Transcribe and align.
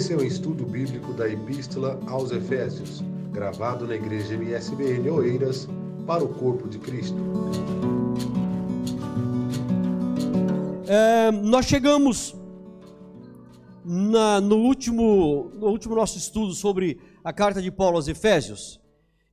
Esse 0.00 0.14
é 0.14 0.16
o 0.16 0.24
estudo 0.24 0.64
bíblico 0.64 1.12
da 1.12 1.28
Epístola 1.28 2.00
aos 2.06 2.32
Efésios, 2.32 3.04
gravado 3.30 3.86
na 3.86 3.94
Igreja 3.94 4.32
MSBN 4.34 5.10
Oeiras, 5.10 5.68
para 6.06 6.24
o 6.24 6.28
Corpo 6.28 6.66
de 6.70 6.78
Cristo. 6.78 7.18
É, 10.88 11.30
nós 11.30 11.66
chegamos 11.66 12.34
na, 13.84 14.40
no, 14.40 14.56
último, 14.56 15.52
no 15.56 15.66
último 15.66 15.94
nosso 15.94 16.16
estudo 16.16 16.54
sobre 16.54 16.98
a 17.22 17.30
carta 17.30 17.60
de 17.60 17.70
Paulo 17.70 17.96
aos 17.96 18.08
Efésios, 18.08 18.80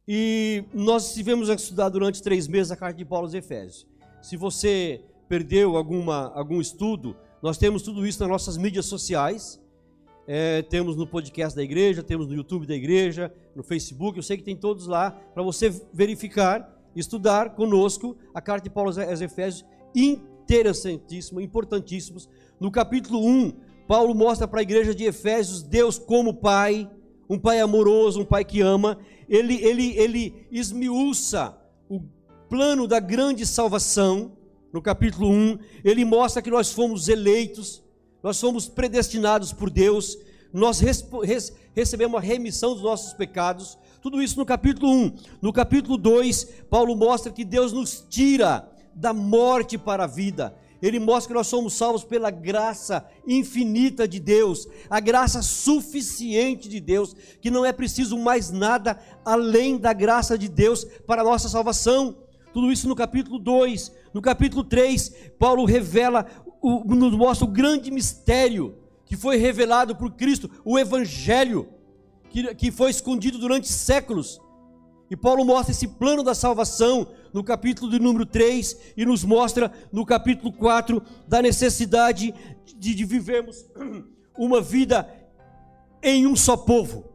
e 0.06 0.66
nós 0.74 1.14
tivemos 1.14 1.50
a 1.50 1.54
estudar 1.54 1.88
durante 1.88 2.22
três 2.22 2.46
meses 2.46 2.74
a 2.74 2.76
carta 2.76 2.98
de 2.98 3.06
Paulo 3.06 3.28
aos 3.28 3.34
Efésios. 3.34 3.88
Se 4.22 4.36
você 4.36 5.02
perdeu 5.30 5.78
alguma, 5.78 6.30
algum 6.36 6.60
estudo, 6.60 7.16
nós 7.42 7.58
temos 7.58 7.84
tudo 7.84 8.06
isso 8.06 8.20
nas 8.20 8.30
nossas 8.30 8.58
mídias 8.58 8.86
sociais. 8.86 9.66
É, 10.30 10.62
temos 10.62 10.98
no 10.98 11.08
podcast 11.08 11.56
da 11.56 11.64
igreja, 11.64 12.04
temos 12.04 12.28
no 12.28 12.36
YouTube 12.36 12.68
da 12.68 12.76
igreja, 12.76 13.34
no 13.56 13.64
Facebook. 13.64 14.18
Eu 14.18 14.24
sei 14.24 14.36
que 14.36 14.44
tem 14.44 14.58
todos 14.58 14.86
lá 14.86 15.10
para 15.10 15.42
você 15.42 15.70
verificar, 15.94 16.70
estudar 16.94 17.56
conosco 17.56 18.18
a 18.34 18.42
carta 18.42 18.66
de 18.66 18.70
Paulo 18.70 18.90
aos 18.90 19.22
Efésios, 19.22 19.66
interessantíssima, 19.96 21.42
importantíssimos. 21.42 22.28
No 22.60 22.70
capítulo 22.70 23.26
1, 23.26 23.54
Paulo 23.88 24.14
mostra 24.14 24.46
para 24.46 24.60
a 24.60 24.64
igreja 24.64 24.94
de 24.94 25.06
Efésios 25.06 25.64
Deus 25.64 25.98
como 25.98 26.34
Pai, 26.34 26.92
um 27.30 27.40
Pai 27.40 27.62
amoroso, 27.62 28.20
um 28.20 28.26
Pai 28.26 28.44
que 28.44 28.60
ama, 28.60 29.00
ele, 29.30 29.56
ele, 29.64 29.98
ele 29.98 30.48
esmiuça 30.52 31.58
o 31.88 32.02
plano 32.50 32.86
da 32.86 33.00
grande 33.00 33.46
salvação, 33.46 34.34
no 34.74 34.82
capítulo 34.82 35.30
1, 35.30 35.58
ele 35.86 36.04
mostra 36.04 36.42
que 36.42 36.52
nós 36.52 36.70
fomos 36.72 37.08
eleitos, 37.08 37.82
nós 38.24 38.40
fomos 38.40 38.68
predestinados 38.68 39.54
por 39.54 39.70
Deus, 39.70 40.18
nós 40.54 40.80
recebemos 41.74 42.18
a 42.18 42.24
remissão 42.24 42.74
dos 42.74 42.82
nossos 42.82 43.14
pecados, 43.14 43.78
tudo 44.02 44.22
isso 44.22 44.38
no 44.38 44.46
capítulo 44.46 44.92
1. 44.92 45.16
No 45.42 45.52
capítulo 45.52 45.98
2, 45.98 46.46
Paulo 46.70 46.96
mostra 46.96 47.32
que 47.32 47.44
Deus 47.44 47.74
nos 47.74 48.06
tira 48.10 48.70
da 48.94 49.14
morte 49.14 49.78
para 49.78 50.06
a 50.06 50.08
vida. 50.08 50.56
Ele 50.82 51.00
mostra 51.00 51.30
que 51.30 51.34
nós 51.34 51.48
somos 51.48 51.74
salvos 51.74 52.04
pela 52.04 52.30
graça 52.30 53.06
infinita 53.28 54.08
de 54.08 54.20
Deus, 54.20 54.68
a 54.90 55.00
graça 55.00 55.42
suficiente 55.42 56.70
de 56.70 56.80
Deus, 56.80 57.16
que 57.42 57.50
não 57.50 57.66
é 57.66 57.74
preciso 57.74 58.18
mais 58.18 58.52
nada 58.52 59.00
além 59.26 59.78
da 59.78 59.92
graça 59.92 60.38
de 60.38 60.48
Deus 60.48 60.86
para 61.06 61.22
a 61.22 61.26
nossa 61.26 61.50
salvação. 61.50 62.16
Tudo 62.54 62.72
isso 62.72 62.88
no 62.88 62.96
capítulo 62.96 63.40
2. 63.40 63.92
No 64.14 64.22
capítulo 64.22 64.64
3, 64.64 65.32
Paulo 65.38 65.66
revela, 65.66 66.26
o, 66.68 66.96
nos 66.96 67.14
mostra 67.16 67.46
o 67.46 67.52
grande 67.52 67.90
mistério 67.92 68.76
que 69.06 69.16
foi 69.16 69.38
revelado 69.38 69.96
por 69.96 70.12
Cristo, 70.12 70.50
o 70.66 70.78
Evangelho, 70.78 71.70
que, 72.30 72.54
que 72.56 72.72
foi 72.72 72.92
escondido 72.92 73.38
durante 73.38 73.68
séculos. 73.68 74.42
E 75.10 75.16
Paulo 75.16 75.46
mostra 75.46 75.72
esse 75.72 75.88
plano 75.88 76.22
da 76.22 76.36
salvação 76.36 77.08
no 77.34 77.42
capítulo 77.44 77.90
de 77.90 78.00
número 78.00 78.26
3 78.26 78.94
e 78.98 79.06
nos 79.06 79.24
mostra 79.24 79.72
no 79.92 80.06
capítulo 80.06 80.52
4 80.52 81.02
da 81.26 81.42
necessidade 81.42 82.34
de, 82.78 82.94
de 82.94 83.06
vivermos 83.06 83.66
uma 84.38 84.60
vida 84.60 85.10
em 86.04 86.28
um 86.28 86.36
só 86.36 86.58
povo, 86.58 87.06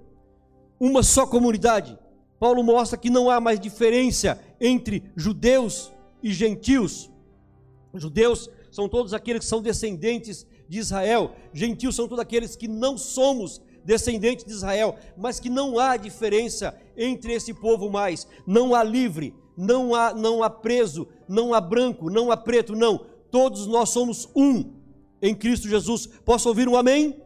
uma 0.81 1.03
só 1.03 1.27
comunidade. 1.27 1.99
Paulo 2.41 2.63
mostra 2.65 2.99
que 2.99 3.11
não 3.11 3.31
há 3.31 3.39
mais 3.39 3.61
diferença 3.61 4.41
entre 4.61 5.05
judeus 5.15 5.93
e 6.23 6.33
gentios. 6.33 7.11
Judeus 7.95 8.49
são 8.73 8.89
todos 8.89 9.13
aqueles 9.13 9.41
que 9.41 9.49
são 9.49 9.61
descendentes 9.61 10.47
de 10.67 10.79
Israel, 10.79 11.37
gentios 11.53 11.95
são 11.95 12.09
todos 12.09 12.23
aqueles 12.23 12.57
que 12.57 12.67
não 12.67 12.97
somos 12.97 13.61
descendentes 13.85 14.47
de 14.47 14.51
Israel, 14.51 14.97
mas 15.17 15.39
que 15.39 15.51
não 15.51 15.79
há 15.79 15.99
diferença 15.99 16.75
entre 16.97 17.35
esse 17.35 17.53
povo 17.53 17.91
mais. 17.91 18.27
Não 18.47 18.75
há 18.75 18.83
livre, 18.83 19.35
não 19.55 19.95
há, 19.95 20.15
não 20.15 20.43
há 20.43 20.49
preso, 20.49 21.07
não 21.29 21.53
há 21.53 21.61
branco, 21.61 22.09
não 22.09 22.33
há 22.33 22.37
preto, 22.37 22.75
não. 22.75 23.05
Todos 23.31 23.67
nós 23.67 23.91
somos 23.91 24.27
um 24.35 24.73
em 25.21 25.35
Cristo 25.35 25.69
Jesus. 25.69 26.07
Posso 26.07 26.49
ouvir 26.49 26.67
um 26.67 26.77
amém? 26.77 27.21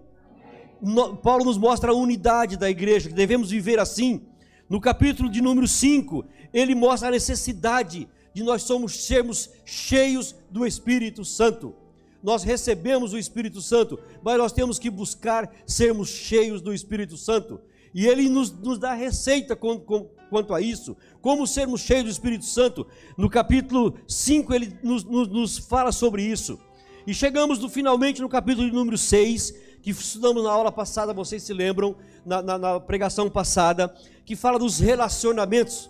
No, 0.83 1.17
Paulo 1.17 1.45
nos 1.45 1.57
mostra 1.57 1.93
a 1.93 1.95
unidade 1.95 2.57
da 2.57 2.69
igreja, 2.69 3.09
que 3.09 3.15
devemos 3.15 3.51
viver 3.51 3.79
assim. 3.79 4.23
No 4.69 4.81
capítulo 4.81 5.31
de 5.31 5.41
número 5.41 5.69
5, 5.69 6.25
ele 6.53 6.75
mostra 6.75 7.09
a 7.09 7.13
necessidade 7.13 8.09
de 8.37 8.43
nós 8.43 8.65
somos 8.65 9.07
sermos 9.07 9.49
cheios 9.65 10.35
do 10.57 10.67
Espírito 10.67 11.25
Santo. 11.25 11.75
Nós 12.23 12.43
recebemos 12.43 13.13
o 13.13 13.19
Espírito 13.19 13.61
Santo, 13.61 13.99
mas 14.23 14.39
nós 14.39 14.53
temos 14.53 14.79
que 14.79 14.89
buscar 14.89 15.53
sermos 15.67 16.09
cheios 16.09 16.63
do 16.63 16.73
Espírito 16.73 17.17
Santo. 17.17 17.61
E 17.95 18.07
ele 18.07 18.29
nos, 18.29 18.51
nos 18.51 18.79
dá 18.79 18.95
receita 18.95 19.55
com, 19.55 19.79
com, 19.79 20.05
quanto 20.31 20.55
a 20.55 20.61
isso. 20.61 20.97
Como 21.21 21.47
sermos 21.47 21.83
cheios 21.83 22.05
do 22.05 22.11
Espírito 22.11 22.47
Santo. 22.47 22.87
No 23.19 23.29
capítulo 23.29 23.99
5 24.09 24.55
ele 24.55 24.79
nos, 24.83 25.05
nos, 25.05 25.29
nos 25.29 25.59
fala 25.59 25.93
sobre 25.93 26.23
isso. 26.23 26.59
E 27.07 27.13
chegamos 27.13 27.59
no, 27.59 27.69
finalmente 27.69 28.23
no 28.23 28.29
capítulo 28.29 28.67
número 28.67 28.97
6, 28.97 29.55
que 29.83 29.91
estudamos 29.91 30.43
na 30.43 30.51
aula 30.51 30.73
passada, 30.73 31.13
vocês 31.13 31.43
se 31.43 31.53
lembram, 31.53 31.97
na, 32.25 32.43
na, 32.43 32.59
na 32.59 32.81
pregação 32.81 33.31
passada, 33.31 33.95
que 34.25 34.35
fala 34.35 34.59
dos 34.59 34.81
relacionamentos, 34.81 35.89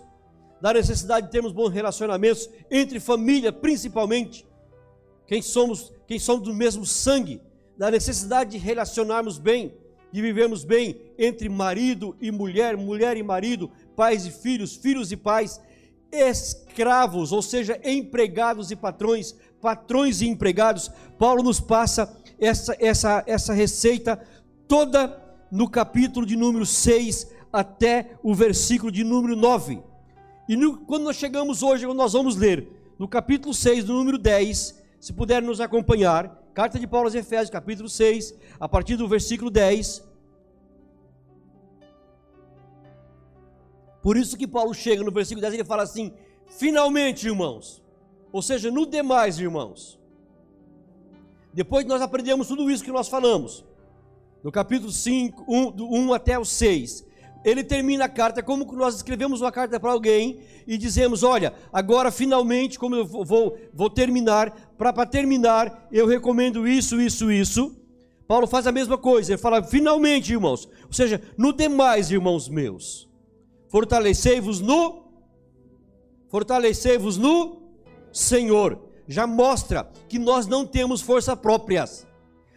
da 0.61 0.73
necessidade 0.73 1.27
de 1.27 1.31
termos 1.31 1.51
bons 1.51 1.69
relacionamentos 1.69 2.49
entre 2.69 2.99
família, 2.99 3.51
principalmente. 3.51 4.46
Quem 5.27 5.41
somos, 5.41 5.93
quem 6.07 6.17
somos 6.17 6.43
do 6.43 6.53
mesmo 6.53 6.85
sangue, 6.85 7.41
da 7.77 7.91
necessidade 7.91 8.51
de 8.51 8.57
relacionarmos 8.57 9.37
bem 9.37 9.73
de 10.11 10.21
vivermos 10.21 10.63
bem 10.63 10.99
entre 11.17 11.49
marido 11.49 12.15
e 12.21 12.31
mulher, 12.31 12.77
mulher 12.77 13.17
e 13.17 13.23
marido, 13.23 13.69
pais 13.95 14.25
e 14.25 14.31
filhos, 14.31 14.75
filhos 14.75 15.11
e 15.11 15.17
pais, 15.17 15.61
escravos, 16.11 17.31
ou 17.31 17.41
seja, 17.41 17.79
empregados 17.83 18.71
e 18.71 18.75
patrões, 18.75 19.35
patrões 19.61 20.21
e 20.21 20.27
empregados. 20.27 20.89
Paulo 21.17 21.43
nos 21.43 21.59
passa 21.59 22.17
essa, 22.39 22.75
essa, 22.79 23.23
essa 23.27 23.53
receita 23.53 24.19
toda 24.67 25.21
no 25.51 25.69
capítulo 25.69 26.25
de 26.25 26.35
número 26.35 26.65
6 26.65 27.31
até 27.51 28.17
o 28.23 28.33
versículo 28.33 28.91
de 28.91 29.03
número 29.03 29.35
9. 29.35 29.81
E 30.47 30.55
no, 30.55 30.77
quando 30.79 31.03
nós 31.03 31.17
chegamos 31.17 31.61
hoje, 31.61 31.85
nós 31.85 32.13
vamos 32.13 32.35
ler 32.37 32.67
no 32.97 33.07
capítulo 33.07 33.53
6, 33.53 33.85
no 33.85 33.95
número 33.95 34.17
10, 34.17 34.81
se 34.99 35.13
puder 35.13 35.41
nos 35.41 35.61
acompanhar, 35.61 36.43
Carta 36.53 36.79
de 36.79 36.87
Paulo 36.87 37.07
aos 37.07 37.15
Efésios, 37.15 37.49
capítulo 37.49 37.87
6, 37.87 38.35
a 38.59 38.67
partir 38.67 38.95
do 38.95 39.07
versículo 39.07 39.51
10. 39.51 40.03
Por 44.01 44.17
isso 44.17 44.37
que 44.37 44.47
Paulo 44.47 44.73
chega 44.73 45.03
no 45.03 45.11
versículo 45.11 45.41
10 45.41 45.53
e 45.53 45.57
ele 45.57 45.63
fala 45.63 45.83
assim: 45.83 46.13
finalmente, 46.47 47.27
irmãos. 47.27 47.83
Ou 48.31 48.41
seja, 48.41 48.71
no 48.71 48.85
demais, 48.85 49.39
irmãos. 49.39 49.99
Depois 51.53 51.85
nós 51.85 52.01
aprendemos 52.01 52.47
tudo 52.47 52.69
isso 52.69 52.83
que 52.83 52.91
nós 52.91 53.07
falamos. 53.07 53.65
No 54.43 54.51
capítulo 54.51 54.91
5, 54.91 55.45
1, 55.47 55.71
do 55.71 55.87
1 55.87 56.13
até 56.13 56.37
o 56.37 56.45
6 56.45 57.06
ele 57.43 57.63
termina 57.63 58.05
a 58.05 58.09
carta 58.09 58.41
como 58.43 58.65
nós 58.73 58.95
escrevemos 58.95 59.41
uma 59.41 59.51
carta 59.51 59.79
para 59.79 59.91
alguém 59.91 60.39
e 60.65 60.77
dizemos: 60.77 61.23
Olha, 61.23 61.53
agora 61.71 62.11
finalmente, 62.11 62.77
como 62.77 62.95
eu 62.95 63.05
vou, 63.05 63.57
vou 63.73 63.89
terminar, 63.89 64.51
para 64.77 65.05
terminar, 65.05 65.87
eu 65.91 66.05
recomendo 66.05 66.67
isso, 66.67 66.99
isso, 67.01 67.31
isso. 67.31 67.75
Paulo 68.27 68.45
faz 68.45 68.67
a 68.67 68.71
mesma 68.71 68.97
coisa, 68.97 69.31
ele 69.31 69.41
fala: 69.41 69.63
Finalmente, 69.63 70.33
irmãos, 70.33 70.67
ou 70.85 70.93
seja, 70.93 71.21
no 71.37 71.53
demais, 71.53 72.11
irmãos 72.11 72.49
meus, 72.49 73.09
fortalecei-vos 73.69 74.59
no, 74.59 75.07
fortalecei-vos 76.29 77.17
no 77.17 77.61
Senhor. 78.11 78.85
Já 79.07 79.25
mostra 79.25 79.89
que 80.09 80.19
nós 80.19 80.47
não 80.47 80.65
temos 80.65 81.01
força 81.01 81.35
próprias. 81.37 82.05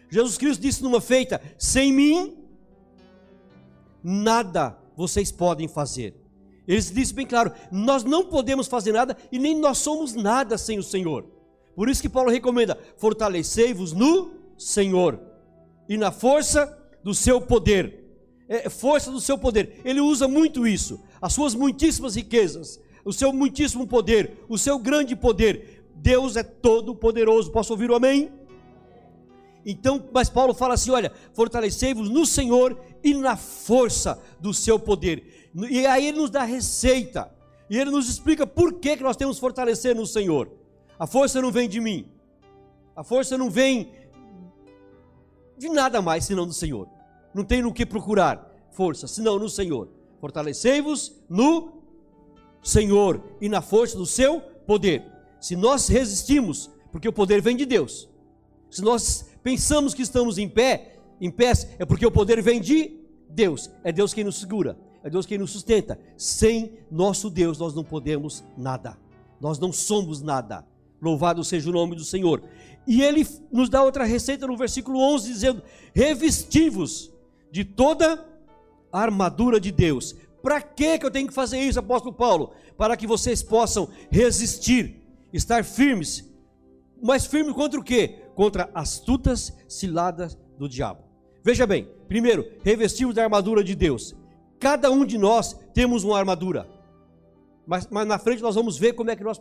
Jesus 0.09 0.37
Cristo 0.37 0.61
disse 0.61 0.83
numa 0.83 0.99
feita: 0.99 1.41
Sem 1.57 1.93
mim, 1.93 2.40
nada 4.03 4.77
vocês 4.95 5.31
podem 5.31 5.67
fazer. 5.67 6.15
Eles 6.67 6.91
dizem 6.91 7.15
bem 7.15 7.25
claro: 7.25 7.51
nós 7.71 8.03
não 8.03 8.25
podemos 8.25 8.67
fazer 8.67 8.91
nada 8.91 9.17
e 9.31 9.39
nem 9.39 9.57
nós 9.57 9.79
somos 9.79 10.13
nada 10.13 10.57
sem 10.57 10.77
o 10.77 10.83
Senhor. 10.83 11.25
Por 11.75 11.89
isso 11.89 12.01
que 12.01 12.09
Paulo 12.09 12.29
recomenda: 12.29 12.77
fortalecei-vos 12.97 13.93
no 13.93 14.31
Senhor 14.57 15.19
e 15.89 15.97
na 15.97 16.11
força 16.11 16.77
do 17.03 17.13
seu 17.13 17.41
poder. 17.41 17.99
É, 18.47 18.69
força 18.69 19.11
do 19.11 19.21
seu 19.21 19.37
poder. 19.37 19.81
Ele 19.83 20.01
usa 20.01 20.27
muito 20.27 20.67
isso. 20.67 20.99
As 21.21 21.33
suas 21.33 21.55
muitíssimas 21.55 22.15
riquezas, 22.15 22.79
o 23.05 23.13
seu 23.13 23.31
muitíssimo 23.31 23.87
poder, 23.87 24.45
o 24.49 24.57
seu 24.57 24.77
grande 24.77 25.15
poder. 25.15 25.85
Deus 25.95 26.35
é 26.35 26.43
todo 26.43 26.95
poderoso. 26.95 27.51
Posso 27.51 27.73
ouvir 27.73 27.89
o 27.89 27.95
amém? 27.95 28.29
Então, 29.65 30.09
mas 30.13 30.29
Paulo 30.29 30.53
fala 30.53 30.73
assim: 30.73 30.91
olha, 30.91 31.11
fortalecei-vos 31.33 32.09
no 32.09 32.25
Senhor 32.25 32.79
e 33.03 33.13
na 33.13 33.35
força 33.35 34.21
do 34.39 34.53
seu 34.53 34.79
poder. 34.79 35.51
E 35.69 35.85
aí 35.85 36.07
ele 36.07 36.17
nos 36.17 36.29
dá 36.29 36.43
receita. 36.43 37.31
E 37.69 37.77
ele 37.77 37.89
nos 37.89 38.09
explica 38.09 38.45
por 38.45 38.73
que, 38.73 38.97
que 38.97 39.03
nós 39.03 39.15
temos 39.15 39.37
que 39.37 39.41
fortalecer 39.41 39.95
no 39.95 40.05
Senhor. 40.05 40.51
A 40.99 41.07
força 41.07 41.41
não 41.41 41.51
vem 41.51 41.69
de 41.69 41.79
mim. 41.79 42.05
A 42.95 43.03
força 43.03 43.37
não 43.37 43.49
vem 43.49 43.93
de 45.57 45.69
nada 45.69 46.01
mais 46.01 46.25
senão 46.25 46.45
do 46.45 46.53
Senhor. 46.53 46.87
não 47.33 47.43
tem 47.43 47.61
no 47.61 47.73
que 47.73 47.85
procurar 47.85 48.51
força, 48.71 49.07
senão 49.07 49.39
no 49.39 49.47
Senhor. 49.47 49.89
Fortalecei-vos 50.19 51.13
no 51.29 51.81
Senhor 52.61 53.23
e 53.39 53.47
na 53.47 53.61
força 53.61 53.97
do 53.97 54.05
seu 54.05 54.41
poder. 54.65 55.05
Se 55.39 55.55
nós 55.55 55.87
resistimos, 55.87 56.69
porque 56.91 57.07
o 57.07 57.13
poder 57.13 57.41
vem 57.41 57.55
de 57.55 57.65
Deus. 57.65 58.09
Se 58.69 58.81
nós 58.81 59.30
pensamos 59.43 59.93
que 59.93 60.01
estamos 60.01 60.37
em 60.37 60.47
pé, 60.47 60.97
em 61.19 61.29
pés, 61.29 61.67
é 61.77 61.85
porque 61.85 62.05
o 62.05 62.11
poder 62.11 62.41
vem 62.41 62.59
de 62.59 62.99
Deus. 63.29 63.69
É 63.83 63.91
Deus 63.91 64.13
quem 64.13 64.23
nos 64.23 64.39
segura, 64.39 64.77
é 65.03 65.09
Deus 65.09 65.25
quem 65.25 65.37
nos 65.37 65.51
sustenta. 65.51 65.99
Sem 66.17 66.79
nosso 66.89 67.29
Deus 67.29 67.57
nós 67.57 67.73
não 67.73 67.83
podemos 67.83 68.43
nada. 68.57 68.97
Nós 69.39 69.59
não 69.59 69.71
somos 69.71 70.21
nada. 70.21 70.65
Louvado 71.01 71.43
seja 71.43 71.69
o 71.69 71.73
nome 71.73 71.95
do 71.95 72.03
Senhor. 72.03 72.43
E 72.87 73.01
ele 73.01 73.27
nos 73.51 73.69
dá 73.69 73.83
outra 73.83 74.03
receita 74.03 74.45
no 74.45 74.57
versículo 74.57 74.99
11 74.99 75.27
dizendo: 75.27 75.63
"Revestivos 75.93 77.11
de 77.51 77.63
toda 77.63 78.23
a 78.91 78.99
armadura 78.99 79.59
de 79.59 79.71
Deus". 79.71 80.15
Para 80.41 80.61
que 80.61 80.97
que 80.97 81.05
eu 81.05 81.11
tenho 81.11 81.27
que 81.27 81.33
fazer 81.33 81.59
isso, 81.59 81.79
apóstolo 81.79 82.13
Paulo? 82.13 82.51
Para 82.77 82.97
que 82.97 83.05
vocês 83.05 83.43
possam 83.43 83.89
resistir, 84.09 85.01
estar 85.31 85.63
firmes. 85.63 86.27
Mas 87.01 87.25
firmes 87.25 87.53
contra 87.53 87.79
o 87.79 87.83
quê? 87.83 88.19
Contra 88.35 88.69
astutas 88.73 89.53
ciladas 89.67 90.37
do 90.57 90.67
diabo. 90.67 91.03
Veja 91.43 91.65
bem, 91.65 91.87
primeiro, 92.07 92.45
revestimos 92.63 93.15
da 93.15 93.23
armadura 93.23 93.63
de 93.63 93.75
Deus. 93.75 94.15
Cada 94.59 94.91
um 94.91 95.05
de 95.05 95.17
nós 95.17 95.57
temos 95.73 96.03
uma 96.03 96.17
armadura. 96.17 96.69
Mas, 97.65 97.87
mas 97.89 98.07
na 98.07 98.19
frente 98.19 98.41
nós 98.41 98.55
vamos 98.55 98.77
ver 98.77 98.93
como 98.93 99.09
é 99.09 99.15
que 99.15 99.23
nós 99.23 99.39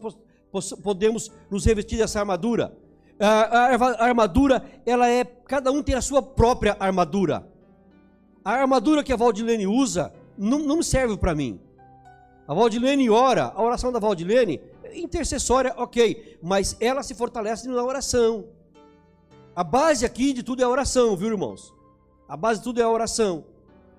podemos 0.82 1.30
nos 1.50 1.64
revestir 1.64 1.98
dessa 1.98 2.20
armadura. 2.20 2.76
A, 3.18 3.26
a, 3.28 3.74
a 3.74 4.04
armadura, 4.06 4.64
ela 4.86 5.08
é, 5.08 5.24
cada 5.24 5.70
um 5.70 5.82
tem 5.82 5.94
a 5.94 6.00
sua 6.00 6.22
própria 6.22 6.76
armadura. 6.80 7.46
A 8.42 8.52
armadura 8.52 9.04
que 9.04 9.12
a 9.12 9.16
Valdilene 9.16 9.66
usa 9.66 10.12
não, 10.38 10.60
não 10.60 10.82
serve 10.82 11.18
para 11.18 11.34
mim. 11.34 11.60
A 12.48 12.54
Valdilene 12.54 13.10
ora, 13.10 13.52
a 13.54 13.62
oração 13.62 13.92
da 13.92 13.98
Valdilene, 13.98 14.60
intercessória, 14.94 15.74
ok, 15.76 16.38
mas 16.42 16.76
ela 16.80 17.02
se 17.02 17.14
fortalece 17.14 17.68
na 17.68 17.84
oração. 17.84 18.46
A 19.54 19.64
base 19.64 20.04
aqui 20.06 20.32
de 20.32 20.42
tudo 20.42 20.62
é 20.62 20.64
a 20.64 20.68
oração, 20.68 21.16
viu, 21.16 21.28
irmãos? 21.28 21.74
A 22.28 22.36
base 22.36 22.60
de 22.60 22.64
tudo 22.64 22.80
é 22.80 22.84
a 22.84 22.90
oração. 22.90 23.44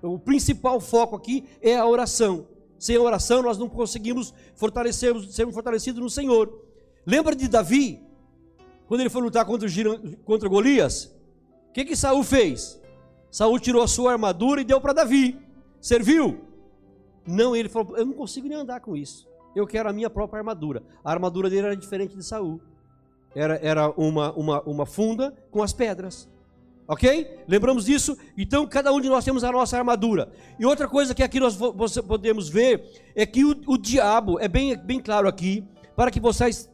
O 0.02 0.18
principal 0.18 0.80
foco 0.80 1.16
aqui 1.16 1.46
é 1.62 1.78
a 1.78 1.86
oração. 1.86 2.48
Sem 2.80 2.96
a 2.96 3.02
oração 3.02 3.44
nós 3.44 3.58
não 3.58 3.70
conseguimos 3.70 4.34
fortalecermos, 4.56 5.36
sermos 5.36 5.54
fortalecidos 5.54 6.02
no 6.02 6.10
Senhor. 6.10 6.52
Lembra 7.06 7.36
de 7.36 7.48
Davi? 7.48 8.02
Quando 8.88 9.02
ele 9.02 9.10
foi 9.10 9.22
lutar 9.22 9.46
contra, 9.46 9.68
contra 10.26 10.50
Golias? 10.50 11.06
O 11.70 11.74
que 11.74 11.86
que 11.86 11.96
Saul 11.96 12.24
fez? 12.24 12.82
Saul 13.30 13.60
tirou 13.60 13.84
a 13.84 13.88
sua 13.88 14.14
armadura 14.14 14.62
e 14.62 14.66
deu 14.66 14.82
para 14.82 14.94
Davi. 14.94 15.40
Serviu? 15.80 16.42
Não, 17.26 17.56
ele 17.56 17.70
falou: 17.70 17.96
Eu 17.96 18.06
não 18.06 18.14
consigo 18.14 18.48
nem 18.48 18.58
andar 18.58 18.80
com 18.82 18.96
isso. 18.96 19.28
Eu 19.56 19.68
quero 19.68 19.90
a 19.90 19.94
minha 19.94 20.10
própria 20.10 20.40
armadura. 20.40 20.84
A 21.04 21.12
armadura 21.12 21.50
dele 21.50 21.68
era 21.68 21.76
diferente 21.76 22.16
de 22.16 22.24
Saul. 22.24 22.62
Era, 23.36 23.60
era 23.62 23.90
uma, 23.92 24.32
uma, 24.34 24.62
uma 24.62 24.86
funda 24.86 25.34
com 25.50 25.64
as 25.64 25.74
pedras. 25.74 26.30
Ok? 26.88 27.40
Lembramos 27.48 27.86
disso? 27.86 28.18
Então, 28.38 28.68
cada 28.68 28.92
um 28.92 29.00
de 29.00 29.08
nós 29.08 29.24
temos 29.24 29.44
a 29.44 29.52
nossa 29.52 29.78
armadura. 29.78 30.30
E 30.60 30.66
outra 30.66 30.88
coisa 30.88 31.16
que 31.16 31.24
aqui 31.24 31.40
nós 31.40 31.58
podemos 32.06 32.50
ver 32.50 32.84
é 33.16 33.26
que 33.26 33.46
o, 33.46 33.56
o 33.68 33.78
diabo, 33.78 34.40
é 34.40 34.48
bem, 34.48 34.76
bem 34.76 35.00
claro 35.00 35.28
aqui, 35.28 35.64
para 35.96 36.12
que 36.12 36.20
vocês 36.20 36.70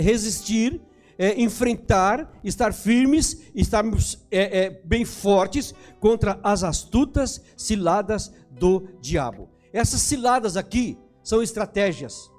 resistir, 0.00 0.80
é, 1.18 1.40
enfrentar, 1.40 2.32
estar 2.42 2.72
firmes, 2.72 3.42
estarmos 3.54 4.24
é, 4.30 4.64
é, 4.64 4.70
bem 4.84 5.04
fortes 5.04 5.74
contra 6.00 6.38
as 6.42 6.62
astutas 6.62 7.42
ciladas 7.56 8.32
do 8.50 8.88
diabo. 9.00 9.48
Essas 9.72 10.00
ciladas 10.02 10.56
aqui 10.56 10.98
são 11.22 11.42
estratégias, 11.42 12.30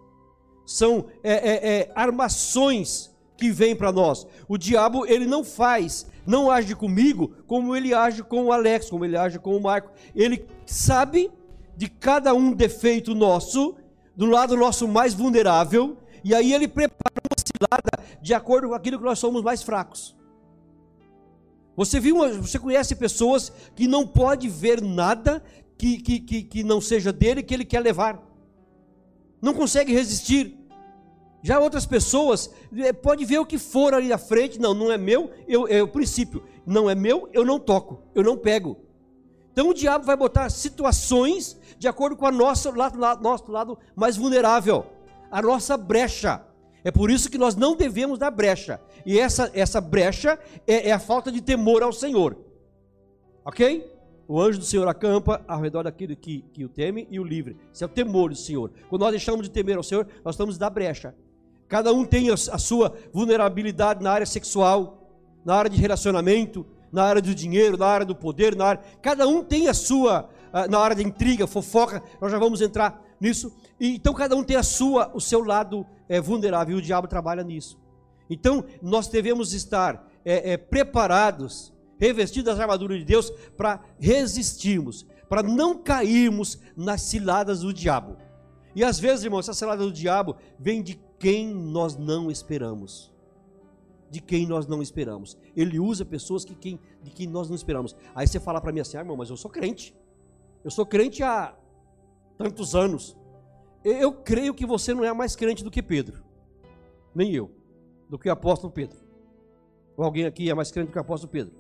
são 0.66 1.08
é, 1.24 1.34
é, 1.34 1.80
é, 1.80 1.92
armações 1.96 3.15
que 3.38 3.52
vêm 3.52 3.76
para 3.76 3.92
nós. 3.92 4.26
O 4.48 4.58
diabo, 4.58 5.06
ele 5.06 5.26
não 5.26 5.44
faz, 5.44 6.08
não 6.26 6.50
age 6.50 6.76
comigo 6.76 7.34
como 7.48 7.76
ele 7.76 7.94
age 7.94 8.24
com 8.24 8.46
o 8.46 8.52
Alex, 8.52 8.90
como 8.90 9.06
ele 9.06 9.18
age 9.18 9.40
com 9.40 9.56
o 9.56 9.62
Marco. 9.62 9.92
Ele 10.16 10.46
sabe 10.66 11.32
de 11.76 11.90
cada 11.90 12.34
um 12.34 12.54
defeito 12.54 13.14
nosso, 13.14 13.76
do 14.16 14.26
lado 14.26 14.56
nosso 14.56 14.88
mais 14.88 15.14
vulnerável, 15.14 15.98
e 16.24 16.34
aí 16.34 16.54
ele 16.54 16.68
prepara 16.68 17.22
uma 17.30 17.38
cilada 17.38 18.20
de 18.22 18.34
acordo 18.34 18.70
com 18.70 18.74
aquilo 18.74 18.98
que 18.98 19.04
nós 19.04 19.20
somos 19.20 19.44
mais 19.44 19.62
fracos. 19.62 20.16
Você 21.76 22.00
viu, 22.00 22.18
você 22.42 22.58
conhece 22.58 22.96
pessoas 22.96 23.52
que 23.76 23.88
não 23.88 24.08
pode 24.08 24.48
ver 24.48 24.82
nada 24.82 25.44
que, 25.78 25.98
que, 25.98 26.20
que, 26.22 26.44
que 26.44 26.64
não 26.64 26.80
seja 26.80 27.12
dele 27.12 27.44
que 27.44 27.54
ele 27.54 27.66
quer 27.66 27.82
levar. 27.82 28.24
Não 29.42 29.54
consegue 29.54 29.94
resistir. 29.94 30.58
Já 31.46 31.60
outras 31.60 31.86
pessoas, 31.86 32.50
eh, 32.76 32.92
pode 32.92 33.24
ver 33.24 33.38
o 33.38 33.46
que 33.46 33.60
for 33.60 33.94
ali 33.94 34.08
na 34.08 34.18
frente, 34.18 34.60
não, 34.60 34.74
não 34.74 34.92
é 34.92 34.98
meu, 34.98 35.30
eu, 35.48 35.68
é 35.68 35.80
o 35.84 35.88
princípio, 35.88 36.44
não 36.66 36.90
é 36.90 36.96
meu, 36.96 37.30
eu 37.34 37.46
não 37.46 37.60
toco, 37.60 38.02
eu 38.16 38.24
não 38.24 38.36
pego. 38.36 38.78
Então 39.52 39.70
o 39.70 39.74
diabo 39.76 40.04
vai 40.04 40.18
botar 40.18 40.50
situações 40.50 41.56
de 41.78 41.88
acordo 41.88 42.18
com 42.18 42.26
o 42.26 42.32
nosso 42.32 42.72
lado, 42.72 42.98
nosso 43.22 43.52
lado 43.52 43.78
mais 43.96 44.18
vulnerável, 44.18 44.88
a 45.30 45.40
nossa 45.40 45.78
brecha. 45.78 46.42
É 46.84 46.90
por 46.90 47.12
isso 47.12 47.30
que 47.30 47.38
nós 47.38 47.56
não 47.56 47.76
devemos 47.76 48.18
dar 48.18 48.32
brecha. 48.32 48.82
E 49.06 49.20
essa, 49.20 49.52
essa 49.54 49.80
brecha 49.80 50.40
é, 50.66 50.90
é 50.90 50.92
a 50.94 50.98
falta 50.98 51.32
de 51.32 51.42
temor 51.42 51.84
ao 51.84 51.94
Senhor. 51.94 52.40
Ok? 53.46 53.88
O 54.28 54.42
anjo 54.42 54.58
do 54.58 54.66
Senhor 54.66 54.88
acampa 54.88 55.46
ao 55.48 55.62
redor 55.62 55.84
daquele 55.84 56.16
que, 56.16 56.44
que 56.52 56.66
o 56.66 56.70
teme 56.70 57.08
e 57.12 57.20
o 57.20 57.24
livre. 57.24 57.56
Isso 57.72 57.84
é 57.84 57.86
o 57.86 57.90
temor 57.90 58.32
do 58.32 58.36
Senhor. 58.36 58.72
Quando 58.90 59.04
nós 59.04 59.12
deixamos 59.12 59.44
de 59.44 59.52
temer 59.52 59.78
ao 59.78 59.84
Senhor, 59.84 60.08
nós 60.24 60.34
estamos 60.34 60.58
da 60.58 60.72
brecha. 60.72 61.14
Cada 61.68 61.92
um 61.92 62.06
tem 62.06 62.30
a 62.30 62.38
sua 62.38 62.94
vulnerabilidade 63.12 64.04
na 64.04 64.12
área 64.12 64.26
sexual, 64.26 65.10
na 65.44 65.56
área 65.56 65.70
de 65.70 65.80
relacionamento, 65.80 66.66
na 66.92 67.04
área 67.04 67.22
do 67.22 67.34
dinheiro, 67.34 67.78
na 67.78 67.88
área 67.88 68.06
do 68.06 68.16
poder, 68.16 68.56
na 68.56 68.66
área. 68.66 68.82
Cada 69.02 69.28
um 69.28 69.44
tem 69.44 69.68
a 69.68 69.74
sua, 69.74 70.30
na 70.70 70.80
área 70.80 70.96
de 70.96 71.04
intriga, 71.04 71.48
fofoca. 71.48 72.02
Nós 72.22 72.32
já 72.32 72.40
vamos 72.40 72.62
entrar 72.62 73.02
nisso. 73.20 73.52
Então 73.80 74.14
cada 74.14 74.36
um 74.36 74.44
tem 74.44 74.56
a 74.56 74.64
sua, 74.64 75.12
o 75.14 75.20
seu 75.20 75.44
lado 75.44 75.86
é, 76.08 76.22
vulnerável. 76.22 76.76
E 76.76 76.80
o 76.80 76.82
diabo 76.82 77.08
trabalha 77.08 77.44
nisso. 77.44 77.78
Então 78.30 78.64
nós 78.82 79.08
devemos 79.08 79.54
estar 79.54 80.08
é, 80.24 80.54
é, 80.54 80.58
preparados, 80.58 81.74
revestidos 82.00 82.46
das 82.46 82.60
armaduras 82.60 83.00
de 83.00 83.06
Deus 83.06 83.32
para 83.58 83.80
resistirmos, 84.00 85.06
para 85.28 85.44
não 85.44 85.78
cairmos 85.78 86.60
nas 86.76 87.02
ciladas 87.02 87.62
do 87.62 87.74
diabo. 87.74 88.18
E 88.76 88.84
às 88.84 89.00
vezes, 89.00 89.24
irmão, 89.24 89.40
essa 89.40 89.54
cilada 89.54 89.84
do 89.84 89.92
diabo 89.92 90.36
vem 90.60 90.84
de 90.84 91.00
quem 91.20 91.54
nós 91.54 91.96
não 91.96 92.30
esperamos. 92.30 93.14
De 94.10 94.22
quem 94.22 94.46
nós 94.46 94.68
não 94.68 94.82
esperamos. 94.82 95.38
Ele 95.56 95.80
usa 95.80 96.06
pessoas 96.06 96.46
que 96.46 96.56
quem, 96.56 96.80
de 97.02 97.12
quem 97.12 97.28
nós 97.28 97.50
não 97.50 97.56
esperamos. 97.56 97.96
Aí 98.14 98.28
você 98.28 98.40
fala 98.40 98.62
para 98.62 98.72
mim 98.72 98.80
assim, 98.80 98.98
ah, 98.98 99.02
irmão, 99.02 99.18
mas 99.18 99.30
eu 99.30 99.38
sou 99.38 99.50
crente. 99.50 99.96
Eu 100.64 100.72
sou 100.72 100.86
crente 100.86 101.24
há 101.24 101.56
tantos 102.38 102.76
anos. 102.76 103.18
Eu 103.84 104.14
creio 104.14 104.54
que 104.54 104.66
você 104.66 104.94
não 104.94 105.04
é 105.04 105.14
mais 105.14 105.36
crente 105.36 105.64
do 105.64 105.72
que 105.72 105.82
Pedro. 105.82 106.24
Nem 107.14 107.32
eu. 107.34 107.52
Do 108.10 108.18
que 108.18 108.30
o 108.30 108.32
apóstolo 108.32 108.72
Pedro. 108.72 108.98
Ou 109.98 110.04
alguém 110.04 110.26
aqui 110.26 110.50
é 110.50 110.54
mais 110.54 110.72
crente 110.72 110.88
do 110.88 110.92
que 110.92 110.98
o 110.98 111.02
apóstolo 111.02 111.32
Pedro. 111.32 111.54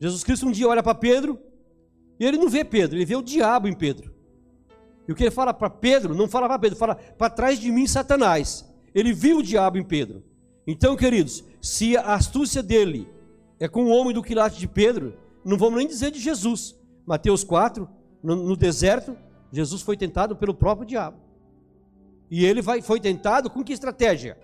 Jesus 0.00 0.24
Cristo 0.24 0.46
um 0.46 0.52
dia 0.52 0.68
olha 0.68 0.82
para 0.82 0.94
Pedro 0.94 1.38
e 2.18 2.24
ele 2.24 2.36
não 2.36 2.48
vê 2.48 2.64
Pedro, 2.64 2.96
ele 2.96 3.04
vê 3.04 3.16
o 3.16 3.22
diabo 3.22 3.68
em 3.68 3.72
Pedro. 3.72 4.12
E 5.06 5.12
o 5.12 5.14
que 5.14 5.24
ele 5.24 5.30
fala 5.30 5.52
para 5.52 5.68
Pedro, 5.68 6.14
não 6.14 6.28
fala 6.28 6.46
para 6.48 6.58
Pedro, 6.58 6.78
fala 6.78 6.94
para 6.94 7.30
trás 7.30 7.58
de 7.58 7.70
mim, 7.70 7.86
Satanás. 7.86 8.64
Ele 8.94 9.12
viu 9.12 9.38
o 9.38 9.42
diabo 9.42 9.76
em 9.78 9.82
Pedro. 9.82 10.22
Então, 10.66 10.96
queridos, 10.96 11.44
se 11.60 11.96
a 11.96 12.14
astúcia 12.14 12.62
dele 12.62 13.08
é 13.58 13.68
com 13.68 13.84
o 13.84 13.88
homem 13.88 14.14
do 14.14 14.22
quilate 14.22 14.58
de 14.58 14.68
Pedro, 14.68 15.14
não 15.44 15.58
vamos 15.58 15.78
nem 15.78 15.86
dizer 15.86 16.10
de 16.10 16.20
Jesus. 16.20 16.78
Mateus 17.06 17.44
4, 17.44 17.88
no, 18.22 18.36
no 18.36 18.56
deserto, 18.56 19.16
Jesus 19.52 19.82
foi 19.82 19.96
tentado 19.96 20.34
pelo 20.36 20.54
próprio 20.54 20.86
diabo. 20.86 21.18
E 22.30 22.44
ele 22.44 22.62
vai, 22.62 22.80
foi 22.80 22.98
tentado 22.98 23.50
com 23.50 23.62
que 23.62 23.72
estratégia? 23.72 24.38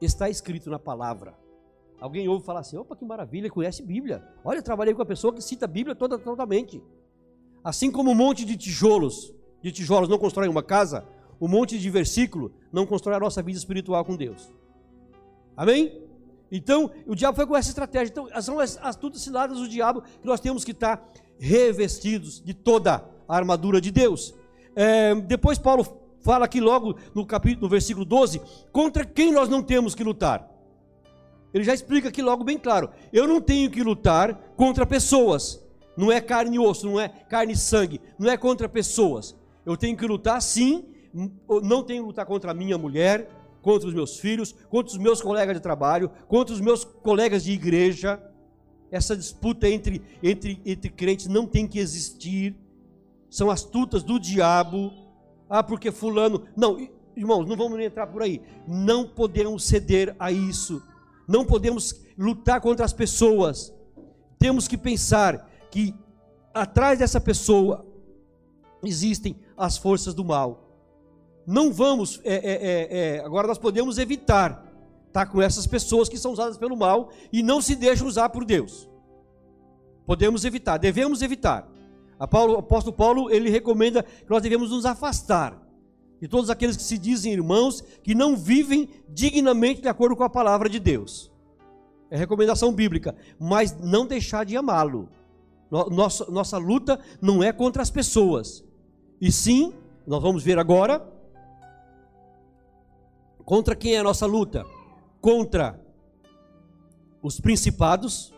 Está 0.00 0.30
escrito 0.30 0.70
na 0.70 0.78
palavra. 0.78 1.34
Alguém 2.00 2.26
ouve 2.26 2.44
falar 2.44 2.60
assim: 2.60 2.78
opa, 2.78 2.96
que 2.96 3.04
maravilha, 3.04 3.50
conhece 3.50 3.82
Bíblia. 3.82 4.26
Olha, 4.42 4.58
eu 4.58 4.62
trabalhei 4.62 4.94
com 4.94 5.00
uma 5.00 5.06
pessoa 5.06 5.34
que 5.34 5.42
cita 5.42 5.66
a 5.66 5.68
Bíblia 5.68 5.94
toda, 5.94 6.18
totalmente. 6.18 6.82
Assim 7.62 7.90
como 7.90 8.10
um 8.10 8.14
monte 8.14 8.44
de 8.46 8.56
tijolos, 8.56 9.34
de 9.62 9.70
tijolos 9.70 10.08
não 10.08 10.18
constrói 10.18 10.48
uma 10.48 10.62
casa, 10.62 11.06
um 11.40 11.48
monte 11.48 11.78
de 11.78 11.90
versículo 11.90 12.52
não 12.72 12.86
constrói 12.86 13.16
a 13.16 13.20
nossa 13.20 13.42
vida 13.42 13.58
espiritual 13.58 14.04
com 14.04 14.16
Deus. 14.16 14.52
Amém? 15.56 16.02
Então, 16.52 16.90
o 17.06 17.14
diabo 17.14 17.36
foi 17.36 17.46
com 17.46 17.56
essa 17.56 17.68
estratégia. 17.68 18.10
Então, 18.10 18.28
são 18.42 18.58
as 18.58 18.76
astutas 18.82 19.22
ciladas 19.22 19.58
do 19.58 19.68
diabo 19.68 20.02
que 20.02 20.26
nós 20.26 20.40
temos 20.40 20.64
que 20.64 20.72
estar 20.72 21.06
revestidos 21.38 22.42
de 22.42 22.52
toda 22.52 23.04
a 23.28 23.36
armadura 23.36 23.80
de 23.80 23.90
Deus. 23.90 24.34
É, 24.74 25.14
depois, 25.14 25.58
Paulo 25.58 25.86
fala 26.22 26.44
aqui 26.44 26.60
logo 26.60 26.96
no 27.14 27.24
capítulo, 27.24 27.62
no 27.62 27.68
versículo 27.68 28.04
12, 28.04 28.40
contra 28.72 29.04
quem 29.04 29.32
nós 29.32 29.48
não 29.48 29.62
temos 29.62 29.94
que 29.94 30.04
lutar. 30.04 30.48
Ele 31.52 31.64
já 31.64 31.74
explica 31.74 32.08
aqui 32.08 32.22
logo 32.22 32.44
bem 32.44 32.58
claro: 32.58 32.90
eu 33.12 33.26
não 33.26 33.40
tenho 33.40 33.70
que 33.70 33.82
lutar 33.82 34.34
contra 34.56 34.86
pessoas, 34.86 35.64
não 35.96 36.10
é 36.10 36.20
carne 36.20 36.56
e 36.56 36.58
osso, 36.58 36.86
não 36.86 37.00
é 37.00 37.08
carne 37.08 37.52
e 37.52 37.56
sangue, 37.56 38.00
não 38.18 38.30
é 38.30 38.36
contra 38.36 38.68
pessoas. 38.68 39.36
Eu 39.64 39.76
tenho 39.76 39.96
que 39.96 40.06
lutar 40.06 40.40
sim, 40.40 40.84
não 41.12 41.82
tenho 41.82 42.02
que 42.02 42.08
lutar 42.08 42.26
contra 42.26 42.50
a 42.50 42.54
minha 42.54 42.78
mulher, 42.78 43.28
contra 43.62 43.88
os 43.88 43.94
meus 43.94 44.18
filhos, 44.18 44.52
contra 44.68 44.92
os 44.92 44.98
meus 44.98 45.20
colegas 45.20 45.56
de 45.56 45.62
trabalho, 45.62 46.10
contra 46.28 46.54
os 46.54 46.60
meus 46.60 46.84
colegas 46.84 47.44
de 47.44 47.52
igreja. 47.52 48.22
Essa 48.90 49.16
disputa 49.16 49.68
entre, 49.68 50.02
entre, 50.22 50.60
entre 50.64 50.90
crentes 50.90 51.26
não 51.26 51.46
tem 51.46 51.66
que 51.66 51.78
existir. 51.78 52.56
São 53.28 53.50
astutas 53.50 54.02
do 54.02 54.18
diabo. 54.18 54.92
Ah, 55.48 55.62
porque 55.62 55.92
fulano. 55.92 56.44
Não, 56.56 56.88
irmãos, 57.16 57.46
não 57.46 57.56
vamos 57.56 57.78
entrar 57.80 58.06
por 58.06 58.22
aí. 58.22 58.40
Não 58.66 59.06
podemos 59.06 59.64
ceder 59.64 60.14
a 60.18 60.32
isso. 60.32 60.82
Não 61.28 61.44
podemos 61.44 62.04
lutar 62.18 62.60
contra 62.60 62.84
as 62.84 62.92
pessoas. 62.92 63.72
Temos 64.38 64.66
que 64.66 64.76
pensar 64.76 65.48
que 65.70 65.94
atrás 66.52 66.98
dessa 66.98 67.20
pessoa 67.20 67.86
existem 68.82 69.36
as 69.56 69.76
forças 69.76 70.14
do 70.14 70.24
mal. 70.24 70.69
Não 71.50 71.72
vamos, 71.72 72.20
é, 72.22 72.34
é, 72.34 72.52
é, 72.52 73.16
é 73.16 73.24
agora 73.24 73.48
nós 73.48 73.58
podemos 73.58 73.98
evitar 73.98 74.72
estar 75.08 75.26
tá, 75.26 75.26
com 75.26 75.42
essas 75.42 75.66
pessoas 75.66 76.08
que 76.08 76.16
são 76.16 76.30
usadas 76.30 76.56
pelo 76.56 76.76
mal 76.76 77.10
e 77.32 77.42
não 77.42 77.60
se 77.60 77.74
deixam 77.74 78.06
usar 78.06 78.28
por 78.28 78.44
Deus. 78.44 78.88
Podemos 80.06 80.44
evitar, 80.44 80.78
devemos 80.78 81.22
evitar. 81.22 81.68
Paulo, 82.30 82.54
o 82.54 82.58
apóstolo 82.58 82.96
Paulo 82.96 83.30
ele 83.32 83.50
recomenda 83.50 84.04
que 84.04 84.30
nós 84.30 84.40
devemos 84.40 84.70
nos 84.70 84.86
afastar 84.86 85.60
de 86.20 86.28
todos 86.28 86.50
aqueles 86.50 86.76
que 86.76 86.84
se 86.84 86.96
dizem 86.96 87.32
irmãos 87.32 87.82
que 88.00 88.14
não 88.14 88.36
vivem 88.36 88.88
dignamente 89.08 89.82
de 89.82 89.88
acordo 89.88 90.14
com 90.14 90.22
a 90.22 90.30
palavra 90.30 90.68
de 90.68 90.78
Deus. 90.78 91.32
É 92.12 92.16
recomendação 92.16 92.72
bíblica, 92.72 93.16
mas 93.40 93.76
não 93.76 94.06
deixar 94.06 94.46
de 94.46 94.56
amá-lo. 94.56 95.08
Nossa, 95.68 96.30
nossa 96.30 96.58
luta 96.58 97.00
não 97.20 97.42
é 97.42 97.52
contra 97.52 97.82
as 97.82 97.90
pessoas, 97.90 98.64
e 99.20 99.32
sim, 99.32 99.72
nós 100.06 100.22
vamos 100.22 100.44
ver 100.44 100.56
agora, 100.56 101.18
contra 103.50 103.74
quem 103.74 103.96
é 103.96 103.98
a 103.98 104.04
nossa 104.04 104.26
luta? 104.26 104.64
Contra 105.20 105.76
os 107.20 107.40
principados, 107.40 108.32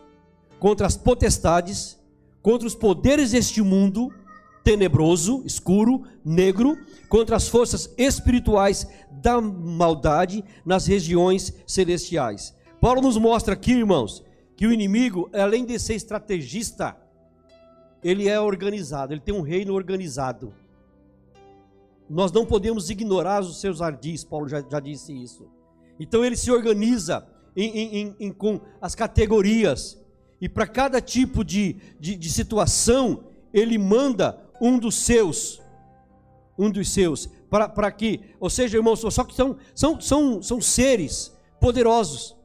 contra 0.59 0.87
as 0.87 0.97
potestades, 0.97 1.99
contra 2.41 2.67
os 2.67 2.73
poderes 2.73 3.29
deste 3.29 3.61
mundo 3.61 4.11
tenebroso, 4.63 5.43
escuro, 5.45 6.01
negro, 6.25 6.75
contra 7.09 7.35
as 7.35 7.47
forças 7.47 7.93
espirituais 7.95 8.87
da 9.11 9.39
maldade 9.39 10.43
nas 10.65 10.87
regiões 10.87 11.53
celestiais. 11.67 12.55
Paulo 12.81 12.99
nos 12.99 13.15
mostra 13.15 13.53
aqui, 13.53 13.71
irmãos, 13.73 14.23
que 14.55 14.65
o 14.65 14.73
inimigo, 14.73 15.29
além 15.31 15.63
de 15.63 15.77
ser 15.77 15.93
estrategista, 15.93 16.97
ele 18.03 18.27
é 18.27 18.39
organizado, 18.39 19.13
ele 19.13 19.21
tem 19.21 19.35
um 19.35 19.41
reino 19.41 19.75
organizado. 19.75 20.55
Nós 22.09 22.31
não 22.31 22.45
podemos 22.45 22.89
ignorar 22.89 23.41
os 23.41 23.59
seus 23.59 23.81
ardis, 23.81 24.23
Paulo 24.23 24.47
já, 24.47 24.63
já 24.69 24.79
disse 24.79 25.13
isso. 25.13 25.47
Então 25.99 26.23
ele 26.23 26.35
se 26.35 26.51
organiza 26.51 27.27
em, 27.55 27.69
em, 27.77 28.15
em, 28.19 28.31
com 28.31 28.59
as 28.81 28.95
categorias, 28.95 29.97
e 30.41 30.49
para 30.49 30.67
cada 30.67 30.99
tipo 30.99 31.43
de, 31.43 31.77
de, 31.99 32.15
de 32.15 32.29
situação, 32.29 33.25
ele 33.53 33.77
manda 33.77 34.37
um 34.59 34.77
dos 34.77 34.95
seus, 34.95 35.61
um 36.57 36.69
dos 36.69 36.89
seus, 36.89 37.29
para 37.49 37.91
que, 37.91 38.21
ou 38.39 38.49
seja, 38.49 38.77
irmãos, 38.77 38.99
só 38.99 39.23
que 39.23 39.35
são, 39.35 39.57
são, 39.75 40.01
são, 40.01 40.41
são 40.41 40.61
seres 40.61 41.31
poderosos, 41.61 42.35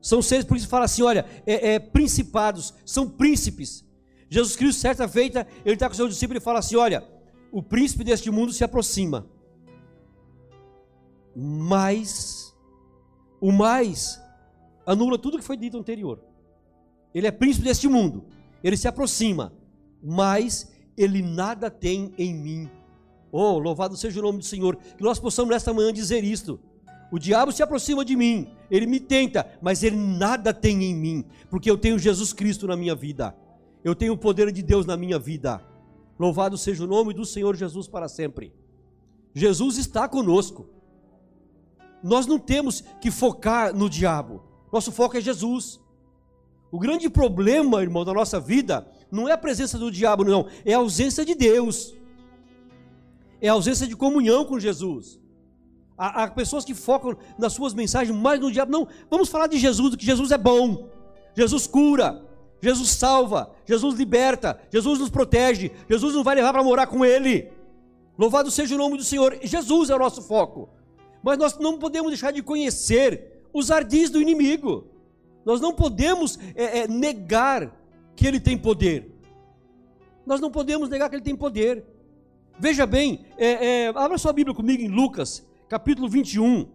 são 0.00 0.22
seres, 0.22 0.44
por 0.44 0.56
isso 0.56 0.68
fala 0.68 0.84
assim: 0.84 1.02
olha, 1.02 1.26
é, 1.46 1.74
é, 1.74 1.78
principados, 1.78 2.72
são 2.84 3.08
príncipes. 3.08 3.84
Jesus 4.28 4.56
Cristo, 4.56 4.80
certa 4.80 5.08
feita, 5.08 5.46
ele 5.64 5.74
está 5.74 5.86
com 5.86 5.92
o 5.92 5.96
seu 5.96 6.08
discípulo 6.08 6.38
e 6.38 6.40
fala 6.42 6.60
assim: 6.60 6.76
olha, 6.76 7.04
o 7.54 7.62
príncipe 7.62 8.02
deste 8.02 8.32
mundo 8.32 8.52
se 8.52 8.64
aproxima. 8.64 9.28
Mas 11.36 12.52
o 13.40 13.52
mais 13.52 14.20
anula 14.84 15.16
tudo 15.16 15.38
que 15.38 15.44
foi 15.44 15.56
dito 15.56 15.78
anterior. 15.78 16.20
Ele 17.14 17.28
é 17.28 17.30
príncipe 17.30 17.64
deste 17.64 17.86
mundo. 17.86 18.24
Ele 18.62 18.76
se 18.76 18.88
aproxima, 18.88 19.52
mas 20.02 20.72
ele 20.96 21.22
nada 21.22 21.70
tem 21.70 22.12
em 22.18 22.34
mim. 22.34 22.70
Oh, 23.30 23.56
louvado 23.60 23.96
seja 23.96 24.18
o 24.18 24.22
nome 24.24 24.38
do 24.38 24.44
Senhor. 24.44 24.74
Que 24.74 25.04
nós 25.04 25.20
possamos 25.20 25.50
nesta 25.52 25.72
manhã 25.72 25.92
dizer 25.92 26.24
isto. 26.24 26.58
O 27.12 27.20
diabo 27.20 27.52
se 27.52 27.62
aproxima 27.62 28.04
de 28.04 28.16
mim, 28.16 28.48
ele 28.68 28.86
me 28.86 28.98
tenta, 28.98 29.46
mas 29.62 29.84
ele 29.84 29.96
nada 29.96 30.52
tem 30.52 30.82
em 30.82 30.94
mim, 30.94 31.24
porque 31.48 31.70
eu 31.70 31.78
tenho 31.78 32.00
Jesus 32.00 32.32
Cristo 32.32 32.66
na 32.66 32.76
minha 32.76 32.96
vida. 32.96 33.32
Eu 33.84 33.94
tenho 33.94 34.14
o 34.14 34.18
poder 34.18 34.50
de 34.50 34.60
Deus 34.60 34.84
na 34.84 34.96
minha 34.96 35.20
vida. 35.20 35.62
Louvado 36.18 36.56
seja 36.56 36.84
o 36.84 36.86
nome 36.86 37.12
do 37.12 37.24
Senhor 37.24 37.56
Jesus 37.56 37.88
para 37.88 38.08
sempre. 38.08 38.52
Jesus 39.34 39.78
está 39.78 40.08
conosco. 40.08 40.66
Nós 42.02 42.26
não 42.26 42.38
temos 42.38 42.82
que 43.00 43.10
focar 43.10 43.74
no 43.74 43.90
diabo. 43.90 44.42
Nosso 44.72 44.92
foco 44.92 45.16
é 45.16 45.20
Jesus. 45.20 45.80
O 46.70 46.78
grande 46.78 47.08
problema, 47.08 47.82
irmão, 47.82 48.04
da 48.04 48.12
nossa 48.12 48.38
vida 48.38 48.86
não 49.10 49.28
é 49.28 49.32
a 49.32 49.38
presença 49.38 49.78
do 49.78 49.90
diabo, 49.92 50.24
não, 50.24 50.48
é 50.64 50.74
a 50.74 50.78
ausência 50.78 51.24
de 51.24 51.34
Deus. 51.34 51.94
É 53.40 53.48
a 53.48 53.52
ausência 53.52 53.86
de 53.86 53.94
comunhão 53.94 54.44
com 54.44 54.58
Jesus. 54.58 55.20
Há, 55.96 56.24
há 56.24 56.30
pessoas 56.30 56.64
que 56.64 56.74
focam 56.74 57.16
nas 57.38 57.52
suas 57.52 57.74
mensagens 57.74 58.16
mais 58.16 58.40
no 58.40 58.50
diabo. 58.50 58.72
Não, 58.72 58.88
vamos 59.08 59.28
falar 59.28 59.46
de 59.46 59.58
Jesus, 59.58 59.94
que 59.94 60.04
Jesus 60.04 60.30
é 60.30 60.38
bom. 60.38 60.88
Jesus 61.36 61.66
cura, 61.66 62.24
Jesus 62.64 62.90
salva, 62.92 63.50
Jesus 63.66 63.94
liberta, 63.94 64.58
Jesus 64.70 64.98
nos 64.98 65.10
protege, 65.10 65.70
Jesus 65.86 66.14
nos 66.14 66.24
vai 66.24 66.34
levar 66.34 66.50
para 66.50 66.62
morar 66.62 66.86
com 66.86 67.04
Ele. 67.04 67.52
Louvado 68.16 68.50
seja 68.50 68.74
o 68.74 68.78
nome 68.78 68.96
do 68.96 69.04
Senhor. 69.04 69.38
Jesus 69.42 69.90
é 69.90 69.94
o 69.94 69.98
nosso 69.98 70.22
foco. 70.22 70.70
Mas 71.22 71.36
nós 71.36 71.58
não 71.58 71.78
podemos 71.78 72.10
deixar 72.10 72.32
de 72.32 72.42
conhecer 72.42 73.42
os 73.52 73.70
ardis 73.70 74.08
do 74.08 74.20
inimigo. 74.20 74.86
Nós 75.44 75.60
não 75.60 75.74
podemos 75.74 76.38
é, 76.54 76.78
é, 76.78 76.88
negar 76.88 77.70
que 78.16 78.26
ele 78.26 78.40
tem 78.40 78.56
poder. 78.56 79.10
Nós 80.24 80.40
não 80.40 80.50
podemos 80.50 80.88
negar 80.88 81.10
que 81.10 81.16
ele 81.16 81.22
tem 81.22 81.36
poder. 81.36 81.84
Veja 82.58 82.86
bem, 82.86 83.26
é, 83.36 83.82
é 83.82 83.88
abra 83.88 84.16
sua 84.16 84.32
Bíblia 84.32 84.56
comigo 84.56 84.82
em 84.82 84.88
Lucas, 84.88 85.46
capítulo 85.68 86.08
21. 86.08 86.66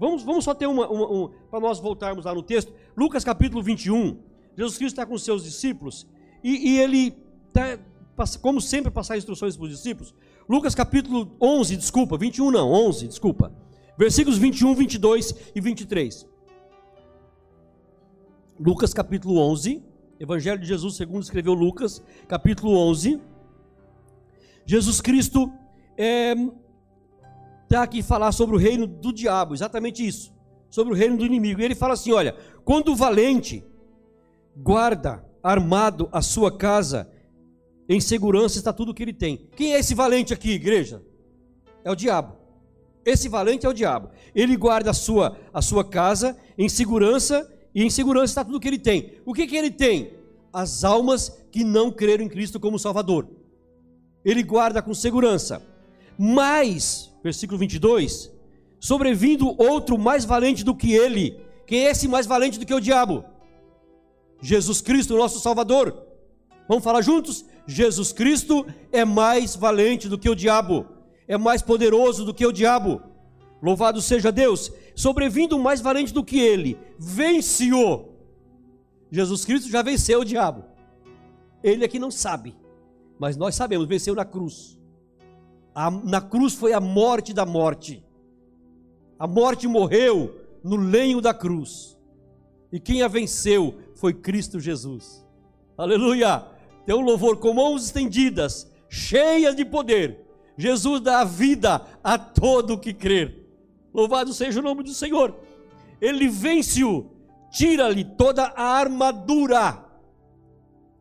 Vamos, 0.00 0.24
vamos 0.24 0.44
só 0.44 0.54
ter 0.54 0.66
uma, 0.66 0.88
uma, 0.88 1.06
uma 1.06 1.30
para 1.48 1.60
nós 1.60 1.78
voltarmos 1.78 2.24
lá 2.24 2.34
no 2.34 2.42
texto. 2.42 2.72
Lucas 2.96 3.22
capítulo 3.22 3.62
21. 3.62 4.33
Jesus 4.56 4.78
Cristo 4.78 4.94
está 4.94 5.06
com 5.06 5.14
os 5.14 5.24
seus 5.24 5.44
discípulos 5.44 6.06
e, 6.42 6.72
e 6.72 6.78
ele, 6.78 7.16
tá, 7.52 7.78
como 8.40 8.60
sempre, 8.60 8.90
passar 8.90 9.16
instruções 9.16 9.56
para 9.56 9.64
os 9.64 9.70
discípulos. 9.70 10.14
Lucas 10.48 10.74
capítulo 10.74 11.36
11, 11.40 11.76
desculpa, 11.76 12.18
21 12.18 12.50
não, 12.50 12.70
11, 12.70 13.08
desculpa. 13.08 13.52
Versículos 13.96 14.38
21, 14.38 14.74
22 14.74 15.34
e 15.54 15.60
23. 15.60 16.26
Lucas 18.58 18.92
capítulo 18.92 19.38
11, 19.38 19.82
Evangelho 20.18 20.60
de 20.60 20.66
Jesus 20.66 20.96
segundo 20.96 21.22
escreveu 21.22 21.54
Lucas, 21.54 22.02
capítulo 22.28 22.76
11. 22.76 23.20
Jesus 24.64 25.00
Cristo 25.00 25.52
está 25.96 26.02
é, 26.02 26.34
tá 27.68 27.82
aqui 27.82 28.02
falar 28.02 28.32
sobre 28.32 28.54
o 28.54 28.58
reino 28.58 28.86
do 28.86 29.12
diabo, 29.12 29.54
exatamente 29.54 30.06
isso, 30.06 30.32
sobre 30.70 30.92
o 30.92 30.96
reino 30.96 31.16
do 31.16 31.26
inimigo. 31.26 31.60
E 31.60 31.64
ele 31.64 31.74
fala 31.74 31.94
assim: 31.94 32.12
olha, 32.12 32.36
quando 32.64 32.92
o 32.92 32.96
valente 32.96 33.64
guarda 34.56 35.24
armado 35.42 36.08
a 36.10 36.22
sua 36.22 36.56
casa, 36.56 37.10
em 37.88 38.00
segurança 38.00 38.58
está 38.58 38.72
tudo 38.72 38.92
o 38.92 38.94
que 38.94 39.02
ele 39.02 39.12
tem. 39.12 39.48
Quem 39.56 39.74
é 39.74 39.78
esse 39.78 39.94
valente 39.94 40.32
aqui, 40.32 40.52
igreja? 40.52 41.02
É 41.84 41.90
o 41.90 41.94
diabo. 41.94 42.34
Esse 43.04 43.28
valente 43.28 43.66
é 43.66 43.68
o 43.68 43.74
diabo. 43.74 44.08
Ele 44.34 44.56
guarda 44.56 44.90
a 44.90 44.94
sua, 44.94 45.36
a 45.52 45.60
sua 45.60 45.84
casa 45.84 46.36
em 46.56 46.68
segurança, 46.68 47.50
e 47.74 47.82
em 47.82 47.90
segurança 47.90 48.30
está 48.30 48.44
tudo 48.44 48.56
o 48.56 48.60
que 48.60 48.68
ele 48.68 48.78
tem. 48.78 49.18
O 49.26 49.34
que, 49.34 49.46
que 49.46 49.56
ele 49.56 49.70
tem? 49.70 50.14
As 50.52 50.84
almas 50.84 51.30
que 51.50 51.62
não 51.62 51.90
creram 51.90 52.24
em 52.24 52.28
Cristo 52.28 52.58
como 52.58 52.78
Salvador. 52.78 53.28
Ele 54.24 54.42
guarda 54.42 54.80
com 54.80 54.94
segurança. 54.94 55.60
Mas, 56.16 57.12
versículo 57.22 57.58
22, 57.58 58.30
sobrevindo 58.80 59.60
outro 59.60 59.98
mais 59.98 60.24
valente 60.24 60.64
do 60.64 60.74
que 60.74 60.92
ele. 60.92 61.38
Quem 61.66 61.86
é 61.86 61.90
esse 61.90 62.08
mais 62.08 62.26
valente 62.26 62.58
do 62.58 62.64
que 62.64 62.72
o 62.72 62.80
diabo? 62.80 63.24
Jesus 64.44 64.82
Cristo, 64.82 65.16
nosso 65.16 65.40
Salvador. 65.40 65.96
Vamos 66.68 66.84
falar 66.84 67.00
juntos? 67.00 67.46
Jesus 67.66 68.12
Cristo 68.12 68.66
é 68.92 69.02
mais 69.02 69.56
valente 69.56 70.06
do 70.06 70.18
que 70.18 70.28
o 70.28 70.34
diabo, 70.34 70.86
é 71.26 71.38
mais 71.38 71.62
poderoso 71.62 72.26
do 72.26 72.34
que 72.34 72.44
o 72.44 72.52
diabo. 72.52 73.00
Louvado 73.62 74.02
seja 74.02 74.30
Deus, 74.30 74.70
sobrevindo 74.94 75.58
mais 75.58 75.80
valente 75.80 76.12
do 76.12 76.22
que 76.22 76.38
ele, 76.38 76.78
vence-o. 76.98 78.10
Jesus 79.10 79.46
Cristo 79.46 79.70
já 79.70 79.80
venceu 79.80 80.20
o 80.20 80.24
diabo. 80.26 80.64
Ele 81.62 81.82
aqui 81.82 81.98
não 81.98 82.10
sabe, 82.10 82.54
mas 83.18 83.38
nós 83.38 83.54
sabemos, 83.54 83.88
venceu 83.88 84.14
na 84.14 84.26
cruz. 84.26 84.78
A, 85.74 85.90
na 85.90 86.20
cruz 86.20 86.52
foi 86.52 86.74
a 86.74 86.80
morte 86.80 87.32
da 87.32 87.46
morte. 87.46 88.04
A 89.18 89.26
morte 89.26 89.66
morreu 89.66 90.38
no 90.62 90.76
lenho 90.76 91.22
da 91.22 91.32
cruz. 91.32 91.96
E 92.70 92.78
quem 92.78 93.00
a 93.02 93.08
venceu 93.08 93.78
foi 94.04 94.12
Cristo 94.12 94.60
Jesus. 94.60 95.24
Aleluia! 95.78 96.44
Tem 96.84 96.94
um 96.94 97.00
louvor 97.00 97.38
com 97.38 97.54
mãos 97.54 97.86
estendidas, 97.86 98.70
cheias 98.86 99.56
de 99.56 99.64
poder. 99.64 100.20
Jesus 100.58 101.00
dá 101.00 101.20
a 101.20 101.24
vida 101.24 101.80
a 102.04 102.18
todo 102.18 102.78
que 102.78 102.92
crer. 102.92 103.48
Louvado 103.94 104.34
seja 104.34 104.60
o 104.60 104.62
nome 104.62 104.82
do 104.82 104.92
Senhor. 104.92 105.34
Ele 106.02 106.28
vence-o, 106.28 107.06
tira-lhe 107.50 108.04
toda 108.04 108.44
a 108.44 108.76
armadura. 108.76 109.82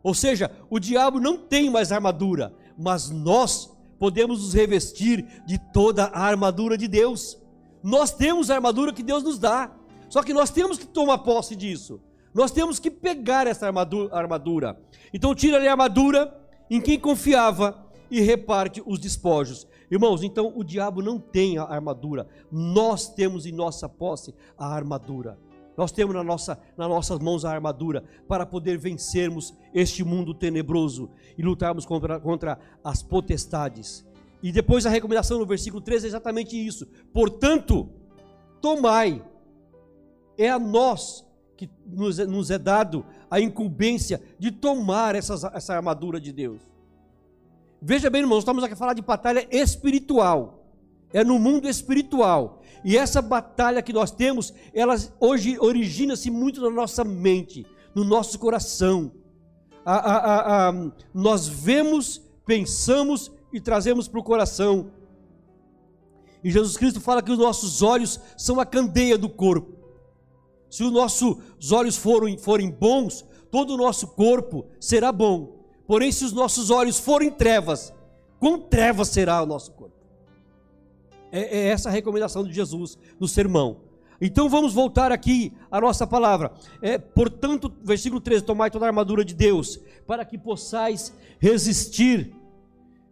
Ou 0.01 0.13
seja, 0.13 0.50
o 0.69 0.79
diabo 0.79 1.19
não 1.19 1.38
tem 1.38 1.69
mais 1.69 1.91
armadura, 1.91 2.55
mas 2.77 3.10
nós 3.10 3.69
podemos 4.00 4.41
nos 4.41 4.53
revestir 4.53 5.43
de 5.45 5.60
toda 5.74 6.05
a 6.05 6.22
armadura 6.22 6.77
de 6.77 6.88
Deus. 6.88 7.38
Nós 7.83 8.13
temos 8.13 8.50
a 8.50 8.55
armadura 8.55 8.93
que 8.93 9.03
Deus 9.03 9.24
nos 9.24 9.38
dá. 9.38 9.75
Só 10.07 10.24
que 10.24 10.33
nós 10.33 10.51
temos 10.51 10.77
que 10.77 10.88
tomar 10.88 11.17
posse 11.17 11.53
disso. 11.53 12.00
Nós 12.34 12.52
temos 12.52 12.80
que 12.80 12.90
pegar 12.90 13.48
essa 13.48 13.68
armadura. 13.68 14.80
Então 15.13 15.36
tira-lhe 15.36 15.68
a 15.68 15.72
armadura 15.72 16.34
em 16.70 16.82
quem 16.82 17.00
confiava 17.00 17.86
e 18.10 18.20
reparte 18.22 18.82
os 18.86 19.00
despojos. 19.00 19.68
Irmãos, 19.90 20.24
então 20.24 20.52
o 20.56 20.63
diabo 20.63 21.02
não 21.02 21.20
tem 21.20 21.58
a 21.58 21.63
armadura, 21.63 22.28
nós 22.52 23.08
temos 23.08 23.46
em 23.46 23.52
nossa 23.52 23.88
posse 23.88 24.34
a 24.58 24.68
armadura. 24.68 25.38
Nós 25.75 25.92
temos 25.92 26.13
na 26.13 26.24
nossa, 26.24 26.60
nas 26.78 26.88
nossas 26.88 27.20
mãos 27.20 27.46
a 27.46 27.52
armadura 27.52 28.04
para 28.28 28.46
poder 28.46 28.78
vencermos 28.78 29.54
este 29.74 30.04
mundo 30.04 30.34
tenebroso 30.34 31.10
e 31.38 31.42
lutarmos 31.42 31.86
contra, 31.86 32.20
contra 32.20 32.60
as 32.84 33.02
potestades. 33.02 34.06
E 34.42 34.52
depois 34.52 34.86
a 34.86 34.90
recomendação 34.90 35.40
no 35.40 35.46
versículo 35.46 35.82
13 35.82 36.06
é 36.06 36.10
exatamente 36.10 36.56
isso. 36.56 36.86
Portanto, 37.12 37.90
tomai, 38.62 39.24
é 40.38 40.50
a 40.50 40.60
nós 40.60 41.25
que 41.67 41.70
nos, 41.86 42.20
é, 42.20 42.25
nos 42.25 42.51
é 42.51 42.58
dado 42.58 43.05
a 43.29 43.39
incumbência 43.39 44.22
de 44.38 44.51
tomar 44.51 45.15
essas, 45.15 45.43
essa 45.43 45.74
armadura 45.74 46.20
de 46.20 46.32
Deus. 46.32 46.62
Veja 47.82 48.10
bem, 48.10 48.22
irmãos, 48.22 48.39
estamos 48.39 48.63
aqui 48.63 48.74
a 48.74 48.77
falar 48.77 48.93
de 48.93 49.01
batalha 49.01 49.48
espiritual. 49.51 50.65
É 51.12 51.24
no 51.24 51.38
mundo 51.38 51.67
espiritual. 51.67 52.62
E 52.84 52.98
essa 52.98 53.22
batalha 53.22 53.82
que 53.82 53.93
nós 53.93 54.12
temos, 54.12 54.53
ela 54.74 54.96
hoje 55.20 55.58
origina-se 55.60 56.29
muito 56.32 56.62
na 56.62 56.70
nossa 56.70 57.03
mente, 57.03 57.65
no 57.93 58.03
nosso 58.03 58.39
coração. 58.39 59.12
A, 59.86 59.96
a, 59.96 60.70
a, 60.70 60.74
nós 61.13 61.48
vemos, 61.48 62.22
pensamos 62.46 63.32
e 63.51 63.62
trazemos 63.62 64.08
para 64.08 64.20
o 64.20 64.24
coração. 64.24 64.91
E 66.43 66.51
Jesus 66.51 66.75
Cristo 66.75 67.00
fala 67.00 67.22
que 67.22 67.32
os 67.32 67.38
nossos 67.38 67.82
olhos 67.82 68.20
são 68.38 68.60
a 68.60 68.65
candeia 68.65 69.17
do 69.17 69.29
corpo. 69.29 69.83
Se 70.74 70.84
os 70.84 70.92
nossos 70.92 71.72
olhos 71.72 71.96
forem, 71.96 72.36
forem 72.36 72.72
bons, 72.72 73.24
todo 73.51 73.75
o 73.75 73.77
nosso 73.77 74.08
corpo 74.08 74.65
será 74.80 75.12
bom. 75.12 75.60
Porém, 75.86 76.12
se 76.12 76.25
os 76.25 76.34
nossos 76.34 76.72
olhos 76.72 76.98
forem 76.98 77.30
trevas, 77.30 77.94
com 78.39 78.58
trevas 78.58 79.10
será 79.10 79.44
o 79.44 79.46
nosso 79.46 79.72
corpo. 79.74 79.96
É, 81.32 81.60
é 81.60 81.68
essa 81.68 81.89
a 81.89 81.92
recomendação 81.92 82.44
de 82.44 82.51
Jesus 82.51 82.98
no 83.20 83.27
sermão. 83.27 83.82
Então 84.20 84.50
vamos 84.50 84.74
voltar 84.74 85.12
aqui 85.12 85.53
à 85.70 85.80
nossa 85.80 86.08
palavra. 86.08 86.51
É, 86.82 86.98
portanto, 86.98 87.72
versículo 87.84 88.20
13: 88.20 88.44
Tomai 88.44 88.72
toda 88.72 88.86
a 88.86 88.88
armadura 88.88 89.24
de 89.24 89.36
Deus, 89.36 89.80
para 90.08 90.25
que 90.25 90.39
possais 90.39 91.13
resistir. 91.38 92.34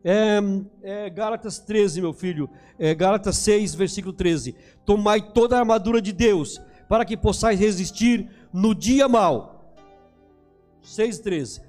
É, 0.03 0.39
é, 0.81 1.09
Gálatas 1.11 1.59
13, 1.59 2.01
meu 2.01 2.11
filho, 2.11 2.49
é, 2.79 2.95
Gálatas 2.95 3.37
6, 3.37 3.75
versículo 3.75 4.13
13: 4.13 4.55
Tomai 4.83 5.21
toda 5.31 5.55
a 5.55 5.59
armadura 5.59 6.01
de 6.01 6.11
Deus, 6.11 6.59
para 6.91 7.05
que 7.05 7.15
possais 7.15 7.57
resistir 7.57 8.29
no 8.51 8.75
dia 8.75 9.07
mal. 9.07 9.73
6, 10.83 11.19
13. 11.19 11.61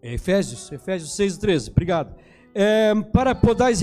É 0.00 0.14
Efésios, 0.14 0.72
Efésios 0.72 1.14
6, 1.14 1.36
13, 1.36 1.70
obrigado. 1.70 2.16
É, 2.54 2.94
para, 3.12 3.34
podais, 3.34 3.82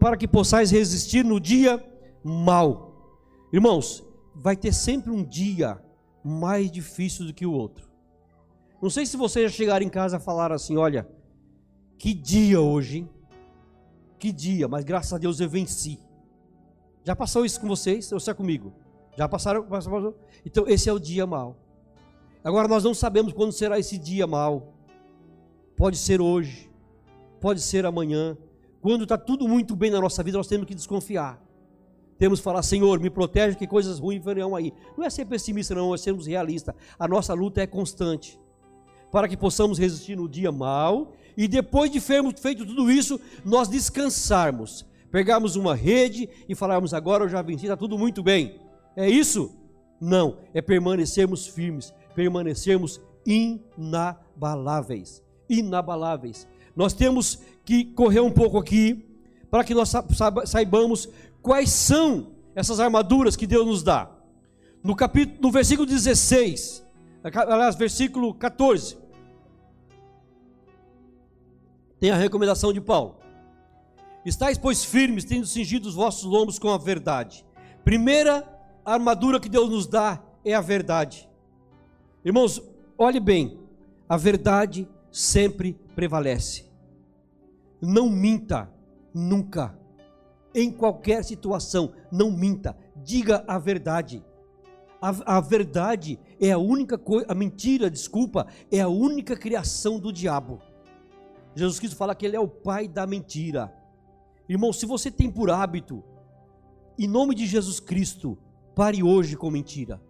para 0.00 0.16
que 0.16 0.26
possais 0.26 0.72
resistir 0.72 1.24
no 1.24 1.38
dia 1.38 1.80
mal. 2.24 3.16
Irmãos, 3.52 4.02
vai 4.34 4.56
ter 4.56 4.74
sempre 4.74 5.12
um 5.12 5.22
dia 5.22 5.80
mais 6.24 6.72
difícil 6.72 7.26
do 7.26 7.32
que 7.32 7.46
o 7.46 7.52
outro. 7.52 7.88
Não 8.82 8.90
sei 8.90 9.06
se 9.06 9.16
vocês 9.16 9.52
já 9.52 9.56
chegaram 9.56 9.86
em 9.86 9.88
casa 9.88 10.16
e 10.16 10.20
falaram 10.20 10.56
assim: 10.56 10.76
olha, 10.76 11.08
que 11.96 12.12
dia 12.12 12.60
hoje, 12.60 12.98
hein? 12.98 13.10
Que 14.18 14.32
dia, 14.32 14.66
mas 14.66 14.84
graças 14.84 15.12
a 15.12 15.18
Deus 15.18 15.38
eu 15.38 15.48
venci. 15.48 16.00
Já 17.04 17.14
passou 17.14 17.44
isso 17.44 17.60
com 17.60 17.68
vocês? 17.68 18.10
Ou 18.10 18.18
é 18.26 18.34
comigo? 18.34 18.72
Já 19.16 19.28
passaram? 19.28 19.62
passaram? 19.64 20.14
Então, 20.44 20.66
esse 20.66 20.88
é 20.88 20.92
o 20.92 20.98
dia 20.98 21.26
mal. 21.26 21.56
Agora, 22.42 22.66
nós 22.66 22.82
não 22.82 22.94
sabemos 22.94 23.32
quando 23.32 23.52
será 23.52 23.78
esse 23.78 23.98
dia 23.98 24.26
mal. 24.26 24.74
Pode 25.76 25.96
ser 25.96 26.20
hoje, 26.20 26.70
pode 27.40 27.60
ser 27.60 27.84
amanhã. 27.84 28.36
Quando 28.80 29.04
está 29.04 29.18
tudo 29.18 29.46
muito 29.46 29.76
bem 29.76 29.90
na 29.90 30.00
nossa 30.00 30.22
vida, 30.22 30.38
nós 30.38 30.46
temos 30.46 30.66
que 30.66 30.74
desconfiar. 30.74 31.42
Temos 32.18 32.38
que 32.38 32.44
falar, 32.44 32.62
Senhor, 32.62 33.00
me 33.00 33.10
protege 33.10 33.56
que 33.56 33.66
coisas 33.66 33.98
ruins 33.98 34.24
virão 34.24 34.54
aí. 34.54 34.72
Não 34.96 35.04
é 35.04 35.10
ser 35.10 35.24
pessimista, 35.24 35.74
não, 35.74 35.94
é 35.94 35.98
sermos 35.98 36.26
realistas. 36.26 36.74
A 36.98 37.08
nossa 37.08 37.34
luta 37.34 37.60
é 37.60 37.66
constante. 37.66 38.38
Para 39.10 39.28
que 39.28 39.36
possamos 39.36 39.78
resistir 39.78 40.16
no 40.16 40.28
dia 40.28 40.52
mal 40.52 41.12
e 41.36 41.48
depois 41.48 41.90
de 41.90 42.00
termos 42.00 42.40
feito 42.40 42.64
tudo 42.64 42.90
isso, 42.90 43.20
nós 43.44 43.68
descansarmos. 43.68 44.86
Pegarmos 45.14 45.54
uma 45.54 45.76
rede 45.76 46.28
e 46.48 46.56
falarmos, 46.56 46.92
agora 46.92 47.22
eu 47.22 47.28
já 47.28 47.40
venci, 47.40 47.66
está 47.66 47.76
tudo 47.76 47.96
muito 47.96 48.20
bem. 48.20 48.58
É 48.96 49.08
isso? 49.08 49.54
Não, 50.00 50.38
é 50.52 50.60
permanecermos 50.60 51.46
firmes, 51.46 51.94
permanecermos 52.16 53.00
inabaláveis 53.24 55.22
inabaláveis. 55.48 56.48
Nós 56.74 56.94
temos 56.94 57.38
que 57.64 57.84
correr 57.84 58.18
um 58.18 58.30
pouco 58.32 58.58
aqui 58.58 59.06
para 59.48 59.62
que 59.62 59.72
nós 59.72 59.92
saibamos 60.46 61.08
quais 61.40 61.70
são 61.70 62.32
essas 62.52 62.80
armaduras 62.80 63.36
que 63.36 63.46
Deus 63.46 63.64
nos 63.64 63.84
dá. 63.84 64.10
No 64.82 64.96
capítulo, 64.96 65.38
no 65.40 65.52
versículo 65.52 65.86
16, 65.86 66.84
aliás, 67.22 67.76
versículo 67.76 68.34
14, 68.34 68.98
tem 72.00 72.10
a 72.10 72.16
recomendação 72.16 72.72
de 72.72 72.80
Paulo. 72.80 73.22
Estais, 74.24 74.56
pois, 74.56 74.84
firmes, 74.84 75.24
tendo 75.24 75.46
cingido 75.46 75.86
os 75.86 75.94
vossos 75.94 76.24
lombos 76.24 76.58
com 76.58 76.70
a 76.70 76.78
verdade. 76.78 77.44
Primeira 77.84 78.48
armadura 78.84 79.38
que 79.38 79.48
Deus 79.48 79.68
nos 79.68 79.86
dá 79.86 80.22
é 80.44 80.54
a 80.54 80.60
verdade. 80.62 81.28
Irmãos, 82.24 82.62
olhe 82.96 83.20
bem, 83.20 83.58
a 84.08 84.16
verdade 84.16 84.88
sempre 85.10 85.74
prevalece. 85.94 86.64
Não 87.80 88.08
minta 88.08 88.72
nunca. 89.12 89.78
Em 90.54 90.70
qualquer 90.70 91.22
situação, 91.22 91.92
não 92.10 92.30
minta. 92.30 92.76
Diga 92.96 93.44
a 93.46 93.58
verdade. 93.58 94.24
A, 95.02 95.36
a 95.36 95.40
verdade 95.40 96.18
é 96.40 96.50
a 96.50 96.58
única 96.58 96.96
coisa, 96.96 97.26
a 97.28 97.34
mentira, 97.34 97.90
desculpa, 97.90 98.46
é 98.72 98.80
a 98.80 98.88
única 98.88 99.36
criação 99.36 99.98
do 100.00 100.10
diabo. 100.10 100.62
Jesus 101.54 101.78
Cristo 101.78 101.96
fala 101.96 102.14
que 102.14 102.24
ele 102.24 102.36
é 102.36 102.40
o 102.40 102.48
pai 102.48 102.88
da 102.88 103.06
mentira. 103.06 103.70
Irmão, 104.48 104.72
se 104.72 104.86
você 104.86 105.10
tem 105.10 105.30
por 105.30 105.50
hábito, 105.50 106.02
em 106.98 107.08
nome 107.08 107.34
de 107.34 107.46
Jesus 107.46 107.80
Cristo, 107.80 108.38
pare 108.74 109.02
hoje 109.02 109.36
com 109.36 109.50
mentira. 109.50 110.00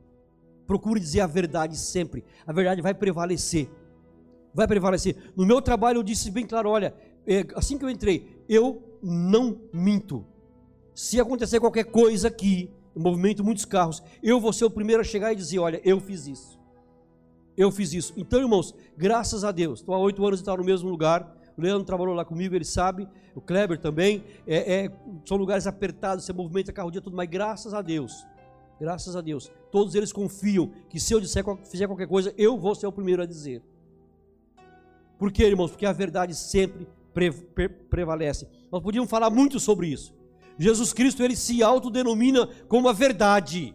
Procure 0.66 0.99
dizer 0.99 1.20
a 1.20 1.27
verdade 1.27 1.77
sempre. 1.77 2.25
A 2.47 2.53
verdade 2.53 2.81
vai 2.81 2.94
prevalecer 2.94 3.70
vai 4.55 4.68
prevalecer. 4.68 5.16
No 5.37 5.44
meu 5.44 5.61
trabalho 5.61 5.99
eu 5.99 6.03
disse 6.03 6.31
bem 6.31 6.47
claro: 6.47 6.70
olha, 6.70 6.94
é, 7.27 7.44
assim 7.57 7.77
que 7.77 7.85
eu 7.85 7.90
entrei, 7.90 8.44
eu 8.49 9.01
não 9.03 9.61
minto. 9.73 10.25
Se 10.94 11.20
acontecer 11.20 11.59
qualquer 11.59 11.85
coisa 11.85 12.29
aqui, 12.29 12.70
movimento 12.94 13.42
muitos 13.42 13.64
carros, 13.64 14.01
eu 14.23 14.40
vou 14.40 14.53
ser 14.53 14.64
o 14.64 14.70
primeiro 14.70 15.03
a 15.03 15.05
chegar 15.05 15.33
e 15.33 15.37
dizer: 15.37 15.59
olha, 15.59 15.81
eu 15.85 16.01
fiz 16.01 16.27
isso. 16.29 16.59
Eu 17.57 17.70
fiz 17.70 17.92
isso. 17.92 18.12
Então, 18.16 18.40
irmãos, 18.40 18.75
graças 18.97 19.44
a 19.44 19.51
Deus, 19.51 19.81
estou 19.81 19.94
há 19.94 19.99
oito 19.99 20.25
anos 20.25 20.40
e 20.40 20.42
estou 20.42 20.57
no 20.57 20.64
mesmo 20.64 20.88
lugar. 20.88 21.37
O 21.57 21.61
Leandro 21.61 21.85
trabalhou 21.85 22.14
lá 22.14 22.25
comigo, 22.25 22.55
ele 22.55 22.64
sabe. 22.64 23.09
O 23.35 23.40
Kleber 23.40 23.79
também. 23.79 24.25
É, 24.47 24.85
é, 24.85 24.90
são 25.25 25.37
lugares 25.37 25.67
apertados, 25.67 26.25
você 26.25 26.33
movimenta 26.33 26.73
carro 26.73 26.88
o 26.88 26.90
dia 26.90 27.01
todo, 27.01 27.17
mas 27.17 27.29
graças 27.29 27.73
a 27.73 27.81
Deus, 27.81 28.27
graças 28.81 29.14
a 29.14 29.21
Deus, 29.21 29.51
todos 29.71 29.95
eles 29.95 30.12
confiam 30.12 30.71
que 30.88 30.99
se 30.99 31.12
eu 31.12 31.21
disser, 31.21 31.45
fizer 31.64 31.87
qualquer 31.87 32.09
coisa, 32.09 32.35
eu 32.37 32.59
vou 32.59 32.75
ser 32.75 32.87
o 32.87 32.93
primeiro 32.93 33.23
a 33.23 33.27
dizer. 33.27 33.62
Por 35.19 35.31
quê, 35.31 35.45
irmãos? 35.45 35.71
Porque 35.71 35.87
a 35.87 35.93
verdade 35.93 36.35
sempre 36.35 36.87
pre 37.12 37.31
pre 37.31 37.69
prevalece. 37.69 38.49
Nós 38.71 38.83
podíamos 38.83 39.09
falar 39.09 39.31
muito 39.31 39.61
sobre 39.61 39.87
isso. 39.87 40.12
Jesus 40.59 40.93
Cristo, 40.93 41.23
ele 41.23 41.37
se 41.37 41.62
autodenomina 41.62 42.49
como 42.69 42.88
a 42.88 42.93
verdade. 42.93 43.75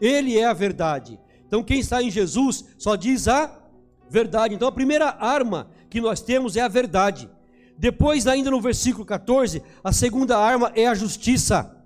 Ele 0.00 0.38
é 0.38 0.44
a 0.44 0.52
verdade. 0.52 1.18
Então, 1.46 1.62
quem 1.62 1.80
está 1.80 2.02
em 2.02 2.10
Jesus 2.10 2.64
só 2.78 2.96
diz 2.96 3.28
a 3.28 3.60
verdade. 4.08 4.54
Então, 4.54 4.68
a 4.68 4.72
primeira 4.72 5.10
arma 5.10 5.68
que 5.94 6.00
nós 6.00 6.20
temos 6.20 6.56
é 6.56 6.60
a 6.60 6.66
verdade. 6.66 7.30
Depois, 7.78 8.26
ainda 8.26 8.50
no 8.50 8.60
versículo 8.60 9.04
14, 9.04 9.62
a 9.84 9.92
segunda 9.92 10.36
arma 10.36 10.72
é 10.74 10.88
a 10.88 10.94
justiça. 10.94 11.80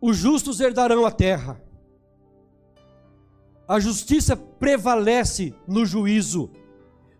Os 0.00 0.16
justos 0.16 0.58
herdarão 0.58 1.06
a 1.06 1.12
terra. 1.12 1.62
A 3.68 3.78
justiça 3.78 4.36
prevalece 4.36 5.54
no 5.68 5.86
juízo. 5.86 6.50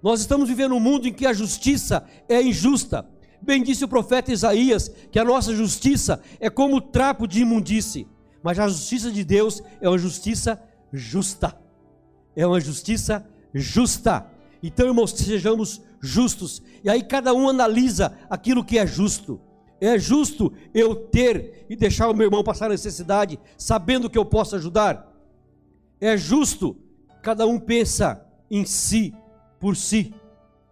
Nós 0.03 0.19
estamos 0.19 0.49
vivendo 0.49 0.75
um 0.75 0.81
mundo 0.81 1.07
em 1.07 1.13
que 1.13 1.25
a 1.25 1.33
justiça 1.33 2.05
é 2.29 2.43
injusta. 2.43 3.09
Bem 3.41 3.63
disse 3.63 3.85
o 3.85 3.89
profeta 3.89 4.33
Isaías 4.33 4.89
que 5.13 5.21
a 5.21 5.25
nossa 5.25 5.55
justiça 5.55 6.21
é 6.41 6.51
como 6.51 6.81
trapo 6.81 7.29
de 7.29 7.43
imundície, 7.43 8.09
mas 8.43 8.59
a 8.59 8.67
justiça 8.67 9.13
de 9.13 9.23
Deus 9.23 9.63
é 9.81 9.89
uma 9.89 9.99
justiça 9.99 10.61
justa. 10.93 11.57
É 12.35 12.45
uma 12.45 12.61
justiça 12.61 13.25
justa. 13.55 14.37
Então, 14.63 14.87
irmãos, 14.87 15.13
sejamos 15.13 15.81
justos. 16.01 16.63
E 16.83 16.91
aí 16.91 17.03
cada 17.03 17.33
um 17.33 17.49
analisa 17.49 18.17
aquilo 18.29 18.65
que 18.65 18.79
é 18.79 18.87
justo. 18.87 19.41
É 19.81 19.99
justo 19.99 20.53
eu 20.75 20.95
ter 20.95 21.67
e 21.71 21.77
deixar 21.77 22.09
o 22.09 22.15
meu 22.15 22.27
irmão 22.27 22.43
passar 22.43 22.69
necessidade, 22.69 23.39
sabendo 23.57 24.11
que 24.11 24.19
eu 24.19 24.25
posso 24.25 24.57
ajudar? 24.57 25.07
É 26.01 26.17
justo, 26.17 26.77
cada 27.23 27.47
um 27.47 27.61
pensa 27.61 28.25
em 28.51 28.65
si, 28.65 29.15
por 29.61 29.77
si, 29.77 30.15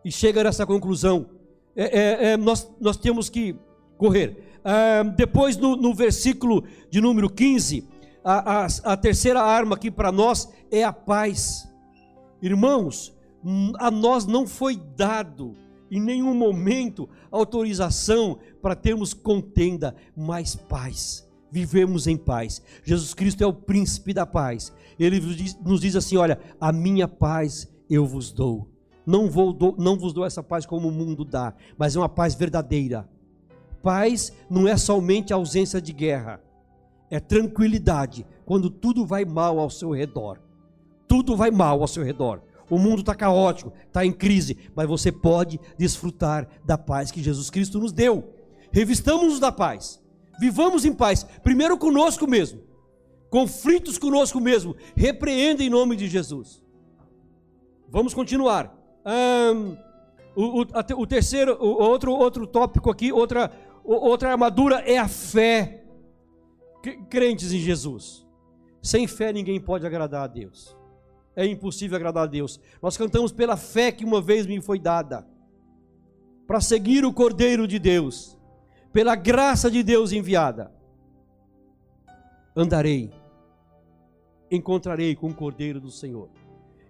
e 0.04 0.10
chega 0.10 0.42
nessa 0.42 0.66
conclusão. 0.66 1.30
É, 1.74 1.84
é, 1.84 2.30
é, 2.30 2.36
nós, 2.36 2.68
nós 2.80 2.96
temos 2.96 3.28
que 3.28 3.54
correr. 3.96 4.60
Ah, 4.64 5.04
depois, 5.04 5.56
no, 5.56 5.76
no, 5.76 5.94
versículo 5.94 6.64
de 6.90 7.00
número 7.00 7.30
15, 7.30 7.86
a, 8.24 8.64
a, 8.64 8.66
a 8.92 8.96
terceira 8.96 9.40
arma 9.40 9.76
aqui 9.76 9.90
para 9.90 10.10
nós 10.10 10.48
é 10.70 10.82
a 10.82 10.92
paz. 10.92 11.68
Irmãos, 12.42 13.15
a 13.78 13.90
nós 13.90 14.26
não 14.26 14.46
foi 14.46 14.76
dado 14.96 15.54
em 15.90 16.00
nenhum 16.00 16.34
momento 16.34 17.08
autorização 17.30 18.38
para 18.60 18.74
termos 18.74 19.14
contenda, 19.14 19.94
mas 20.16 20.56
paz. 20.56 21.26
Vivemos 21.50 22.06
em 22.06 22.16
paz. 22.16 22.60
Jesus 22.82 23.14
Cristo 23.14 23.42
é 23.42 23.46
o 23.46 23.52
príncipe 23.52 24.12
da 24.12 24.26
paz. 24.26 24.72
Ele 24.98 25.20
nos 25.64 25.80
diz 25.80 25.94
assim: 25.94 26.16
Olha, 26.16 26.40
a 26.60 26.72
minha 26.72 27.06
paz 27.06 27.68
eu 27.88 28.04
vos 28.04 28.32
dou. 28.32 28.68
Não, 29.06 29.30
vou, 29.30 29.56
não 29.78 29.96
vos 29.96 30.12
dou 30.12 30.26
essa 30.26 30.42
paz 30.42 30.66
como 30.66 30.88
o 30.88 30.92
mundo 30.92 31.24
dá, 31.24 31.54
mas 31.78 31.94
é 31.94 32.00
uma 32.00 32.08
paz 32.08 32.34
verdadeira. 32.34 33.08
Paz 33.80 34.32
não 34.50 34.66
é 34.66 34.76
somente 34.76 35.32
ausência 35.32 35.80
de 35.80 35.92
guerra, 35.92 36.40
é 37.08 37.20
tranquilidade 37.20 38.26
quando 38.44 38.68
tudo 38.68 39.06
vai 39.06 39.24
mal 39.24 39.60
ao 39.60 39.70
seu 39.70 39.92
redor. 39.92 40.40
Tudo 41.06 41.36
vai 41.36 41.52
mal 41.52 41.80
ao 41.80 41.86
seu 41.86 42.02
redor. 42.02 42.42
O 42.68 42.78
mundo 42.78 43.00
está 43.00 43.14
caótico, 43.14 43.72
está 43.86 44.04
em 44.04 44.12
crise, 44.12 44.56
mas 44.74 44.88
você 44.88 45.12
pode 45.12 45.60
desfrutar 45.78 46.48
da 46.64 46.76
paz 46.76 47.10
que 47.10 47.22
Jesus 47.22 47.48
Cristo 47.48 47.78
nos 47.78 47.92
deu. 47.92 48.34
Revistamos-nos 48.72 49.38
da 49.38 49.52
paz, 49.52 50.02
vivamos 50.40 50.84
em 50.84 50.92
paz, 50.92 51.24
primeiro 51.42 51.78
conosco 51.78 52.26
mesmo, 52.26 52.60
conflitos 53.30 53.98
conosco 53.98 54.40
mesmo, 54.40 54.74
repreenda 54.96 55.62
em 55.62 55.70
nome 55.70 55.96
de 55.96 56.08
Jesus. 56.08 56.62
Vamos 57.88 58.12
continuar. 58.12 58.76
Um, 59.06 59.76
o, 60.34 60.62
o, 60.62 60.66
o, 61.02 61.06
terceiro, 61.06 61.56
o 61.60 61.82
outro, 61.82 62.12
outro 62.12 62.46
tópico 62.46 62.90
aqui, 62.90 63.12
outra, 63.12 63.50
outra 63.84 64.32
armadura 64.32 64.80
é 64.80 64.98
a 64.98 65.08
fé. 65.08 65.84
Crentes 67.08 67.52
em 67.52 67.58
Jesus. 67.58 68.26
Sem 68.82 69.06
fé 69.06 69.32
ninguém 69.32 69.60
pode 69.60 69.86
agradar 69.86 70.24
a 70.24 70.26
Deus 70.26 70.76
é 71.36 71.46
impossível 71.46 71.96
agradar 71.96 72.24
a 72.24 72.26
Deus. 72.26 72.58
Nós 72.82 72.96
cantamos 72.96 73.30
pela 73.30 73.56
fé 73.56 73.92
que 73.92 74.04
uma 74.04 74.20
vez 74.22 74.46
me 74.46 74.60
foi 74.62 74.78
dada, 74.78 75.26
para 76.46 76.60
seguir 76.60 77.04
o 77.04 77.12
Cordeiro 77.12 77.68
de 77.68 77.78
Deus, 77.78 78.38
pela 78.92 79.14
graça 79.14 79.70
de 79.70 79.82
Deus 79.82 80.12
enviada. 80.12 80.72
Andarei, 82.56 83.12
encontrarei 84.50 85.14
com 85.14 85.28
o 85.28 85.34
Cordeiro 85.34 85.78
do 85.78 85.90
Senhor. 85.90 86.30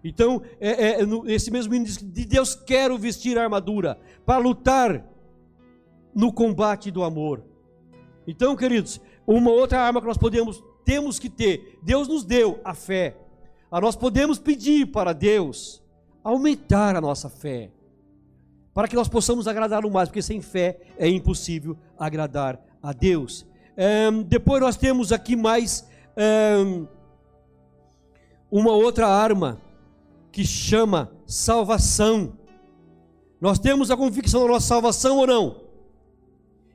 Então, 0.04 0.40
é, 0.60 0.70
é, 0.70 0.98
esse 1.26 1.50
mesmo 1.50 1.74
hino 1.74 1.84
diz: 1.84 1.96
de 1.96 2.24
Deus 2.24 2.54
quero 2.54 2.96
vestir 2.96 3.36
a 3.36 3.42
armadura 3.42 3.98
para 4.24 4.38
lutar 4.38 5.04
no 6.14 6.32
combate 6.32 6.92
do 6.92 7.02
amor. 7.02 7.42
Então, 8.26 8.54
queridos, 8.54 9.00
uma 9.26 9.50
outra 9.50 9.80
arma 9.80 10.00
que 10.00 10.06
nós 10.06 10.16
podemos, 10.16 10.62
temos 10.84 11.18
que 11.18 11.28
ter, 11.28 11.78
Deus 11.82 12.06
nos 12.06 12.24
deu 12.24 12.60
a 12.62 12.72
fé. 12.72 13.16
Ah, 13.70 13.80
nós 13.80 13.96
podemos 13.96 14.38
pedir 14.38 14.86
para 14.86 15.12
Deus 15.12 15.82
aumentar 16.22 16.94
a 16.96 17.00
nossa 17.00 17.28
fé, 17.28 17.70
para 18.72 18.88
que 18.88 18.96
nós 18.96 19.08
possamos 19.08 19.48
agradá-lo 19.48 19.90
mais, 19.90 20.08
porque 20.08 20.22
sem 20.22 20.40
fé 20.40 20.80
é 20.98 21.08
impossível 21.08 21.76
agradar 21.98 22.60
a 22.82 22.92
Deus. 22.92 23.46
depois 24.26 24.60
nós 24.60 24.76
temos 24.76 25.12
aqui 25.12 25.34
mais 25.34 25.86
uma 28.50 28.72
outra 28.72 29.08
arma 29.08 29.60
que 30.30 30.44
chama 30.44 31.10
salvação. 31.26 32.38
Nós 33.40 33.58
temos 33.58 33.90
a 33.90 33.96
convicção 33.96 34.42
da 34.42 34.48
nossa 34.48 34.66
salvação 34.66 35.18
ou 35.18 35.26
não? 35.26 35.66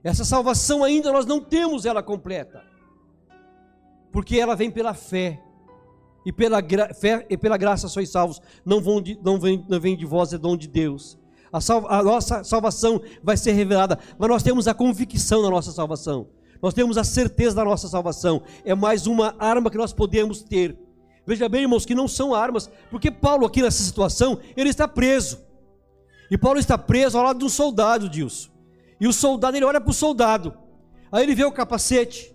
Essa 0.03 0.25
salvação 0.25 0.83
ainda 0.83 1.11
nós 1.11 1.25
não 1.25 1.39
temos 1.39 1.85
ela 1.85 2.01
completa, 2.01 2.63
porque 4.11 4.39
ela 4.39 4.55
vem 4.55 4.71
pela 4.71 4.93
fé 4.93 5.41
e 6.25 6.31
pela, 6.31 6.61
fé, 6.93 7.25
e 7.29 7.37
pela 7.37 7.57
graça 7.57 7.87
sois 7.87 8.09
salvos, 8.09 8.41
não, 8.65 8.81
vão 8.81 9.01
de, 9.01 9.19
não, 9.23 9.39
vem, 9.39 9.65
não 9.67 9.79
vem 9.79 9.97
de 9.97 10.05
vós, 10.05 10.33
é 10.33 10.37
dom 10.37 10.55
de 10.55 10.67
Deus. 10.67 11.17
A, 11.51 11.59
a 11.97 12.03
nossa 12.03 12.43
salvação 12.43 13.01
vai 13.21 13.35
ser 13.35 13.51
revelada, 13.51 13.99
mas 14.17 14.29
nós 14.29 14.43
temos 14.43 14.67
a 14.67 14.73
convicção 14.73 15.41
da 15.41 15.49
nossa 15.49 15.71
salvação, 15.71 16.29
nós 16.61 16.73
temos 16.73 16.97
a 16.97 17.03
certeza 17.03 17.55
da 17.55 17.65
nossa 17.65 17.87
salvação, 17.87 18.43
é 18.63 18.75
mais 18.75 19.07
uma 19.07 19.35
arma 19.39 19.69
que 19.69 19.77
nós 19.77 19.91
podemos 19.91 20.41
ter. 20.43 20.77
Veja 21.25 21.49
bem, 21.49 21.63
irmãos, 21.63 21.85
que 21.85 21.95
não 21.95 22.07
são 22.07 22.33
armas, 22.33 22.69
porque 22.89 23.11
Paulo, 23.11 23.45
aqui 23.45 23.61
nessa 23.61 23.83
situação, 23.83 24.39
ele 24.55 24.69
está 24.69 24.87
preso, 24.87 25.39
e 26.29 26.37
Paulo 26.37 26.59
está 26.59 26.77
preso 26.77 27.17
ao 27.17 27.25
lado 27.25 27.39
de 27.39 27.45
um 27.45 27.49
soldado, 27.49 28.07
Dilson, 28.07 28.49
e 28.99 29.07
o 29.07 29.13
soldado, 29.13 29.57
ele 29.57 29.65
olha 29.65 29.81
para 29.81 29.91
o 29.91 29.93
soldado, 29.93 30.53
aí 31.11 31.23
ele 31.23 31.35
vê 31.35 31.43
o 31.43 31.51
capacete, 31.51 32.33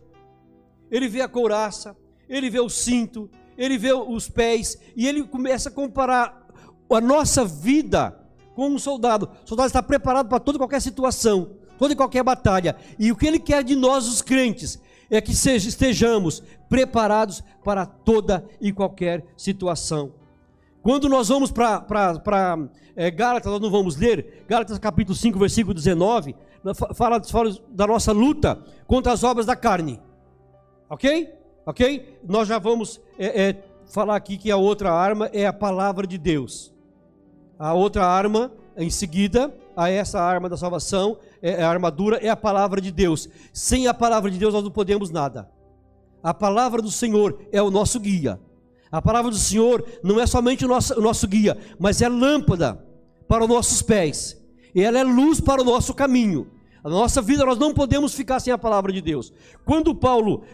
ele 0.91 1.09
vê 1.09 1.23
a 1.23 1.29
couraça, 1.29 1.97
ele 2.29 2.51
vê 2.51 2.61
o 2.61 2.69
cinto, 2.69 3.31
ele 3.57 3.79
vê 3.79 3.93
os 3.93 4.29
pés 4.29 4.79
e 4.95 5.07
ele 5.07 5.25
começa 5.25 5.69
a 5.69 5.73
comparar 5.73 6.47
a 6.91 7.01
nossa 7.01 7.45
vida 7.45 8.19
com 8.55 8.69
um 8.69 8.79
soldado. 8.79 9.29
O 9.45 9.49
soldado 9.49 9.67
está 9.67 9.83
preparado 9.83 10.29
para 10.29 10.41
toda 10.41 10.57
e 10.57 10.61
qualquer 10.61 10.81
situação, 10.81 11.51
toda 11.79 11.93
e 11.93 11.97
qualquer 11.97 12.23
batalha. 12.23 12.77
E 12.99 13.11
o 13.13 13.17
que 13.17 13.27
ele 13.27 13.39
quer 13.39 13.63
de 13.63 13.77
nós, 13.77 14.07
os 14.09 14.23
crentes, 14.23 14.81
é 15.11 15.21
que 15.21 15.33
estejamos 15.33 16.43
preparados 16.69 17.43
para 17.65 17.87
toda 17.87 18.45
e 18.61 18.73
qualquer 18.73 19.25
situação. 19.37 20.13
Quando 20.83 21.09
nós 21.09 21.29
vamos 21.29 21.51
para 21.51 21.85
é, 22.95 23.11
Gálatas, 23.11 23.51
nós 23.51 23.61
não 23.61 23.71
vamos 23.71 23.97
ler, 23.97 24.45
Gálatas 24.49 24.79
capítulo 24.79 25.17
5, 25.17 25.39
versículo 25.39 25.75
19, 25.75 26.35
fala, 26.95 27.23
fala 27.23 27.57
da 27.71 27.87
nossa 27.87 28.13
luta 28.13 28.63
contra 28.87 29.13
as 29.13 29.23
obras 29.23 29.47
da 29.47 29.57
carne. 29.57 30.01
Ok? 30.89 31.29
Ok? 31.67 32.21
Nós 32.27 32.47
já 32.47 32.61
vamos 32.61 33.01
é, 33.19 33.49
é, 33.49 33.65
falar 33.87 34.15
aqui 34.15 34.39
que 34.39 34.53
a 34.53 34.57
outra 34.57 34.93
arma 34.93 35.29
é 35.33 35.45
a 35.45 35.53
palavra 35.53 36.07
de 36.07 36.17
Deus. 36.17 36.73
A 37.59 37.75
outra 37.75 38.07
arma, 38.07 38.53
em 38.77 38.89
seguida, 38.89 39.53
a 39.77 39.91
essa 39.91 40.21
arma 40.21 40.49
da 40.49 40.57
salvação, 40.57 41.19
é, 41.43 41.61
a 41.65 41.69
armadura, 41.69 42.19
é 42.19 42.29
a 42.29 42.37
palavra 42.37 42.81
de 42.81 42.93
Deus. 42.93 43.29
Sem 43.53 43.89
a 43.89 43.95
palavra 43.95 44.31
de 44.31 44.39
Deus 44.39 44.55
nós 44.55 44.63
não 44.63 44.71
podemos 44.71 45.11
nada. 45.11 45.51
A 46.23 46.33
palavra 46.33 46.81
do 46.81 46.91
Senhor 46.91 47.41
é 47.51 47.61
o 47.61 47.71
nosso 47.71 47.99
guia. 47.99 48.41
A 48.91 49.03
palavra 49.03 49.33
do 49.33 49.37
Senhor 49.37 49.85
não 50.05 50.21
é 50.21 50.27
somente 50.27 50.65
o 50.65 50.69
nosso, 50.69 50.97
o 50.99 51.03
nosso 51.03 51.27
guia, 51.27 51.59
mas 51.81 52.01
é 52.01 52.09
lâmpada 52.09 52.81
para 53.27 53.43
os 53.43 53.49
nossos 53.49 53.83
pés. 53.83 54.41
E 54.73 54.83
ela 54.83 54.99
é 54.99 55.03
luz 55.03 55.41
para 55.41 55.61
o 55.61 55.65
nosso 55.65 55.93
caminho. 55.95 56.49
A 56.87 56.89
nossa 56.89 57.21
vida 57.21 57.45
nós 57.45 57.59
não 57.59 57.75
podemos 57.75 58.15
ficar 58.15 58.39
sem 58.39 58.53
a 58.53 58.57
palavra 58.57 58.93
de 58.93 59.01
Deus. 59.01 59.33
Quando 59.65 59.93
Paulo, 59.93 60.45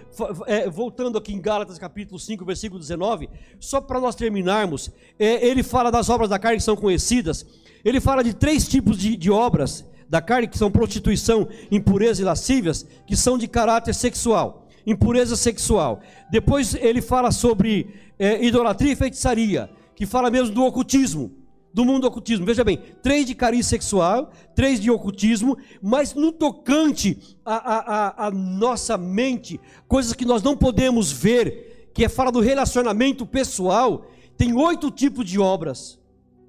é, 0.47 0.67
voltando 0.67 1.19
aqui 1.19 1.31
em 1.31 1.39
Gálatas 1.39 1.79
capítulo 1.79 2.19
5, 2.19 2.43
versículo 2.43 2.81
19, 2.81 3.29
só 3.61 3.83
para 3.83 4.01
nós 4.01 4.15
terminarmos, 4.15 4.91
é, 5.19 5.47
ele 5.47 5.63
fala 5.63 5.93
das 5.93 6.09
obras 6.09 6.31
da 6.31 6.39
carne 6.39 6.57
que 6.57 6.65
são 6.65 6.75
conhecidas, 6.75 7.45
ele 7.85 8.01
fala 8.01 8.25
de 8.25 8.33
três 8.33 8.67
tipos 8.67 8.97
de, 8.97 9.15
de 9.15 9.31
obras 9.31 9.85
da 10.09 10.23
carne, 10.23 10.49
que 10.49 10.57
são 10.57 10.71
prostituição, 10.71 11.47
impureza 11.71 12.23
e 12.23 12.25
lascívias, 12.25 12.87
que 13.07 13.15
são 13.15 13.37
de 13.37 13.47
caráter 13.47 13.95
sexual, 13.95 14.67
impureza 14.87 15.37
sexual. 15.37 16.01
Depois 16.31 16.75
ele 16.77 17.03
fala 17.03 17.31
sobre 17.31 17.95
é, 18.19 18.43
idolatria 18.43 18.93
e 18.93 18.97
feitiçaria, 18.97 19.69
que 19.95 20.07
fala 20.07 20.31
mesmo 20.31 20.55
do 20.55 20.65
ocultismo 20.65 21.42
do 21.73 21.85
mundo 21.85 22.03
do 22.03 22.07
ocultismo. 22.09 22.45
Veja 22.45 22.63
bem, 22.63 22.79
três 23.03 23.27
de 23.27 23.35
cariz 23.35 23.67
sexual, 23.67 24.31
três 24.55 24.81
de 24.81 24.91
ocultismo, 24.91 25.57
mas 25.81 26.15
no 26.15 26.33
tocante 26.33 27.39
à, 27.45 28.31
nossa 28.33 28.99
mente, 28.99 29.61
coisas 29.89 30.13
que 30.13 30.25
nós 30.25 30.43
não 30.43 30.57
podemos 30.57 31.11
ver, 31.11 31.91
que 31.95 32.05
é 32.05 32.09
fala 32.09 32.31
do 32.31 32.41
relacionamento 32.41 33.27
pessoal, 33.27 34.07
tem 34.37 34.55
oito 34.55 34.91
tipos 34.91 35.25
de 35.25 35.39
obras 35.39 35.99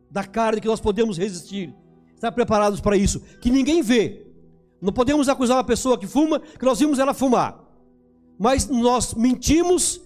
da 0.09 0.23
carne 0.23 0.61
que 0.61 0.67
nós 0.67 0.79
podemos 0.79 1.17
resistir. 1.17 1.73
Estar 2.15 2.31
preparados 2.31 2.79
para 2.79 2.95
isso, 2.95 3.21
que 3.41 3.49
ninguém 3.49 3.81
vê. 3.81 4.27
Não 4.81 4.93
podemos 4.93 5.27
acusar 5.29 5.57
uma 5.57 5.63
pessoa 5.63 5.97
que 5.97 6.07
fuma, 6.07 6.39
que 6.39 6.65
nós 6.65 6.79
vimos 6.79 6.99
ela 6.99 7.13
fumar. 7.13 7.61
Mas 8.37 8.67
nós 8.67 9.13
mentimos 9.13 10.01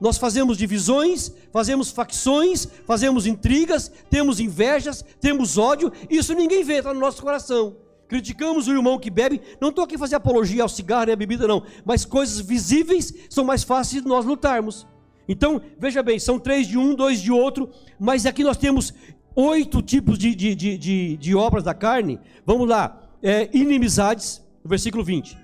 Nós 0.00 0.18
fazemos 0.18 0.58
divisões, 0.58 1.32
fazemos 1.52 1.90
facções, 1.90 2.68
fazemos 2.86 3.26
intrigas, 3.26 3.90
temos 4.10 4.40
invejas, 4.40 5.04
temos 5.20 5.56
ódio, 5.56 5.90
isso 6.10 6.34
ninguém 6.34 6.62
vê, 6.62 6.74
está 6.78 6.92
no 6.92 7.00
nosso 7.00 7.22
coração. 7.22 7.76
Criticamos 8.08 8.68
o 8.68 8.72
irmão 8.72 8.98
que 8.98 9.10
bebe, 9.10 9.40
não 9.60 9.70
estou 9.70 9.84
aqui 9.84 9.98
fazer 9.98 10.16
apologia 10.16 10.62
ao 10.62 10.68
cigarro 10.68 11.08
e 11.08 11.12
à 11.12 11.16
bebida, 11.16 11.48
não, 11.48 11.62
mas 11.84 12.04
coisas 12.04 12.40
visíveis 12.40 13.12
são 13.28 13.44
mais 13.44 13.64
fáceis 13.64 14.02
de 14.02 14.08
nós 14.08 14.24
lutarmos. 14.24 14.86
Então, 15.28 15.60
veja 15.78 16.02
bem, 16.02 16.18
são 16.18 16.38
três 16.38 16.68
de 16.68 16.78
um, 16.78 16.94
dois 16.94 17.20
de 17.20 17.32
outro, 17.32 17.70
mas 17.98 18.26
aqui 18.26 18.44
nós 18.44 18.56
temos 18.56 18.94
oito 19.34 19.82
tipos 19.82 20.18
de, 20.18 20.34
de, 20.34 20.54
de, 20.54 20.78
de, 20.78 21.16
de 21.16 21.34
obras 21.34 21.64
da 21.64 21.74
carne. 21.74 22.20
Vamos 22.44 22.68
lá, 22.68 23.02
é, 23.22 23.48
inimizades, 23.52 24.40
versículo 24.64 25.02
20. 25.02 25.36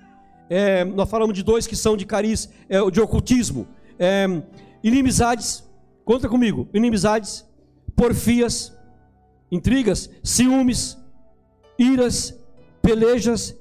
É, 0.49 0.85
nós 0.85 1.09
falamos 1.09 1.35
de 1.35 1.43
dois 1.43 1.67
que 1.67 1.75
são 1.75 1.97
de 1.97 2.05
cariz, 2.05 2.49
é, 2.69 2.79
de 2.89 3.01
ocultismo. 3.01 3.67
É, 3.99 4.25
inimizades, 4.83 5.63
conta 6.03 6.27
comigo, 6.27 6.67
inimizades, 6.73 7.45
porfias, 7.95 8.73
intrigas, 9.51 10.09
ciúmes, 10.23 10.97
iras, 11.77 12.37
pelejas, 12.81 13.55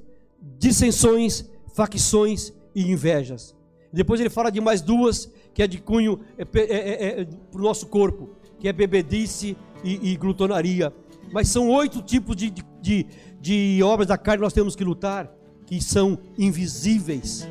dissensões, 0.59 1.45
facções 1.75 2.53
e 2.75 2.91
invejas. 2.91 3.55
Depois 3.93 4.21
ele 4.21 4.31
fala 4.31 4.51
de 4.51 4.61
mais 4.61 4.81
duas, 4.81 5.31
que 5.53 5.63
é 5.63 5.67
de 5.67 5.79
cunho 5.79 6.21
é, 6.39 6.43
é, 6.43 6.61
é, 6.63 7.21
é 7.21 7.25
para 7.25 7.61
o 7.61 7.65
nosso 7.65 7.87
corpo, 7.87 8.31
que 8.59 8.67
é 8.67 8.73
bebedice 8.73 9.57
e, 9.85 10.13
e 10.13 10.17
glutonaria. 10.17 10.93
Mas 11.33 11.49
são 11.49 11.69
oito 11.71 12.01
tipos 12.03 12.35
de, 12.37 12.53
de, 12.81 13.07
de 13.41 13.83
obras 13.83 14.09
da 14.09 14.17
carne 14.17 14.39
que 14.39 14.45
nós 14.45 14.53
temos 14.53 14.75
que 14.75 14.85
lutar, 14.85 15.31
que 15.67 15.81
são 15.83 16.19
invisíveis, 16.39 17.47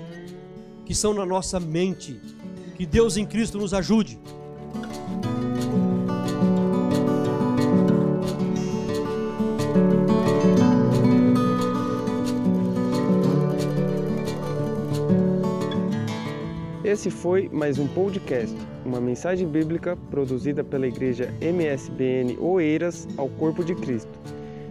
que 0.86 0.96
são 0.96 1.14
na 1.14 1.26
nossa 1.26 1.60
mente. 1.60 2.20
Que 2.76 2.86
Deus 2.86 3.18
em 3.18 3.26
Cristo 3.26 3.58
nos 3.58 3.74
ajude. 3.74 4.20
Esse 16.84 17.10
foi 17.10 17.48
mais 17.50 17.80
um 17.80 17.88
podcast, 17.88 18.54
uma 18.86 19.00
mensagem 19.00 19.48
bíblica 19.48 19.96
produzida 20.10 20.62
pela 20.64 20.86
igreja 20.86 21.34
MSBN 21.40 22.38
Oeiras 22.38 23.08
ao 23.16 23.30
Corpo 23.30 23.64
de 23.64 23.74
Cristo. 23.74 24.12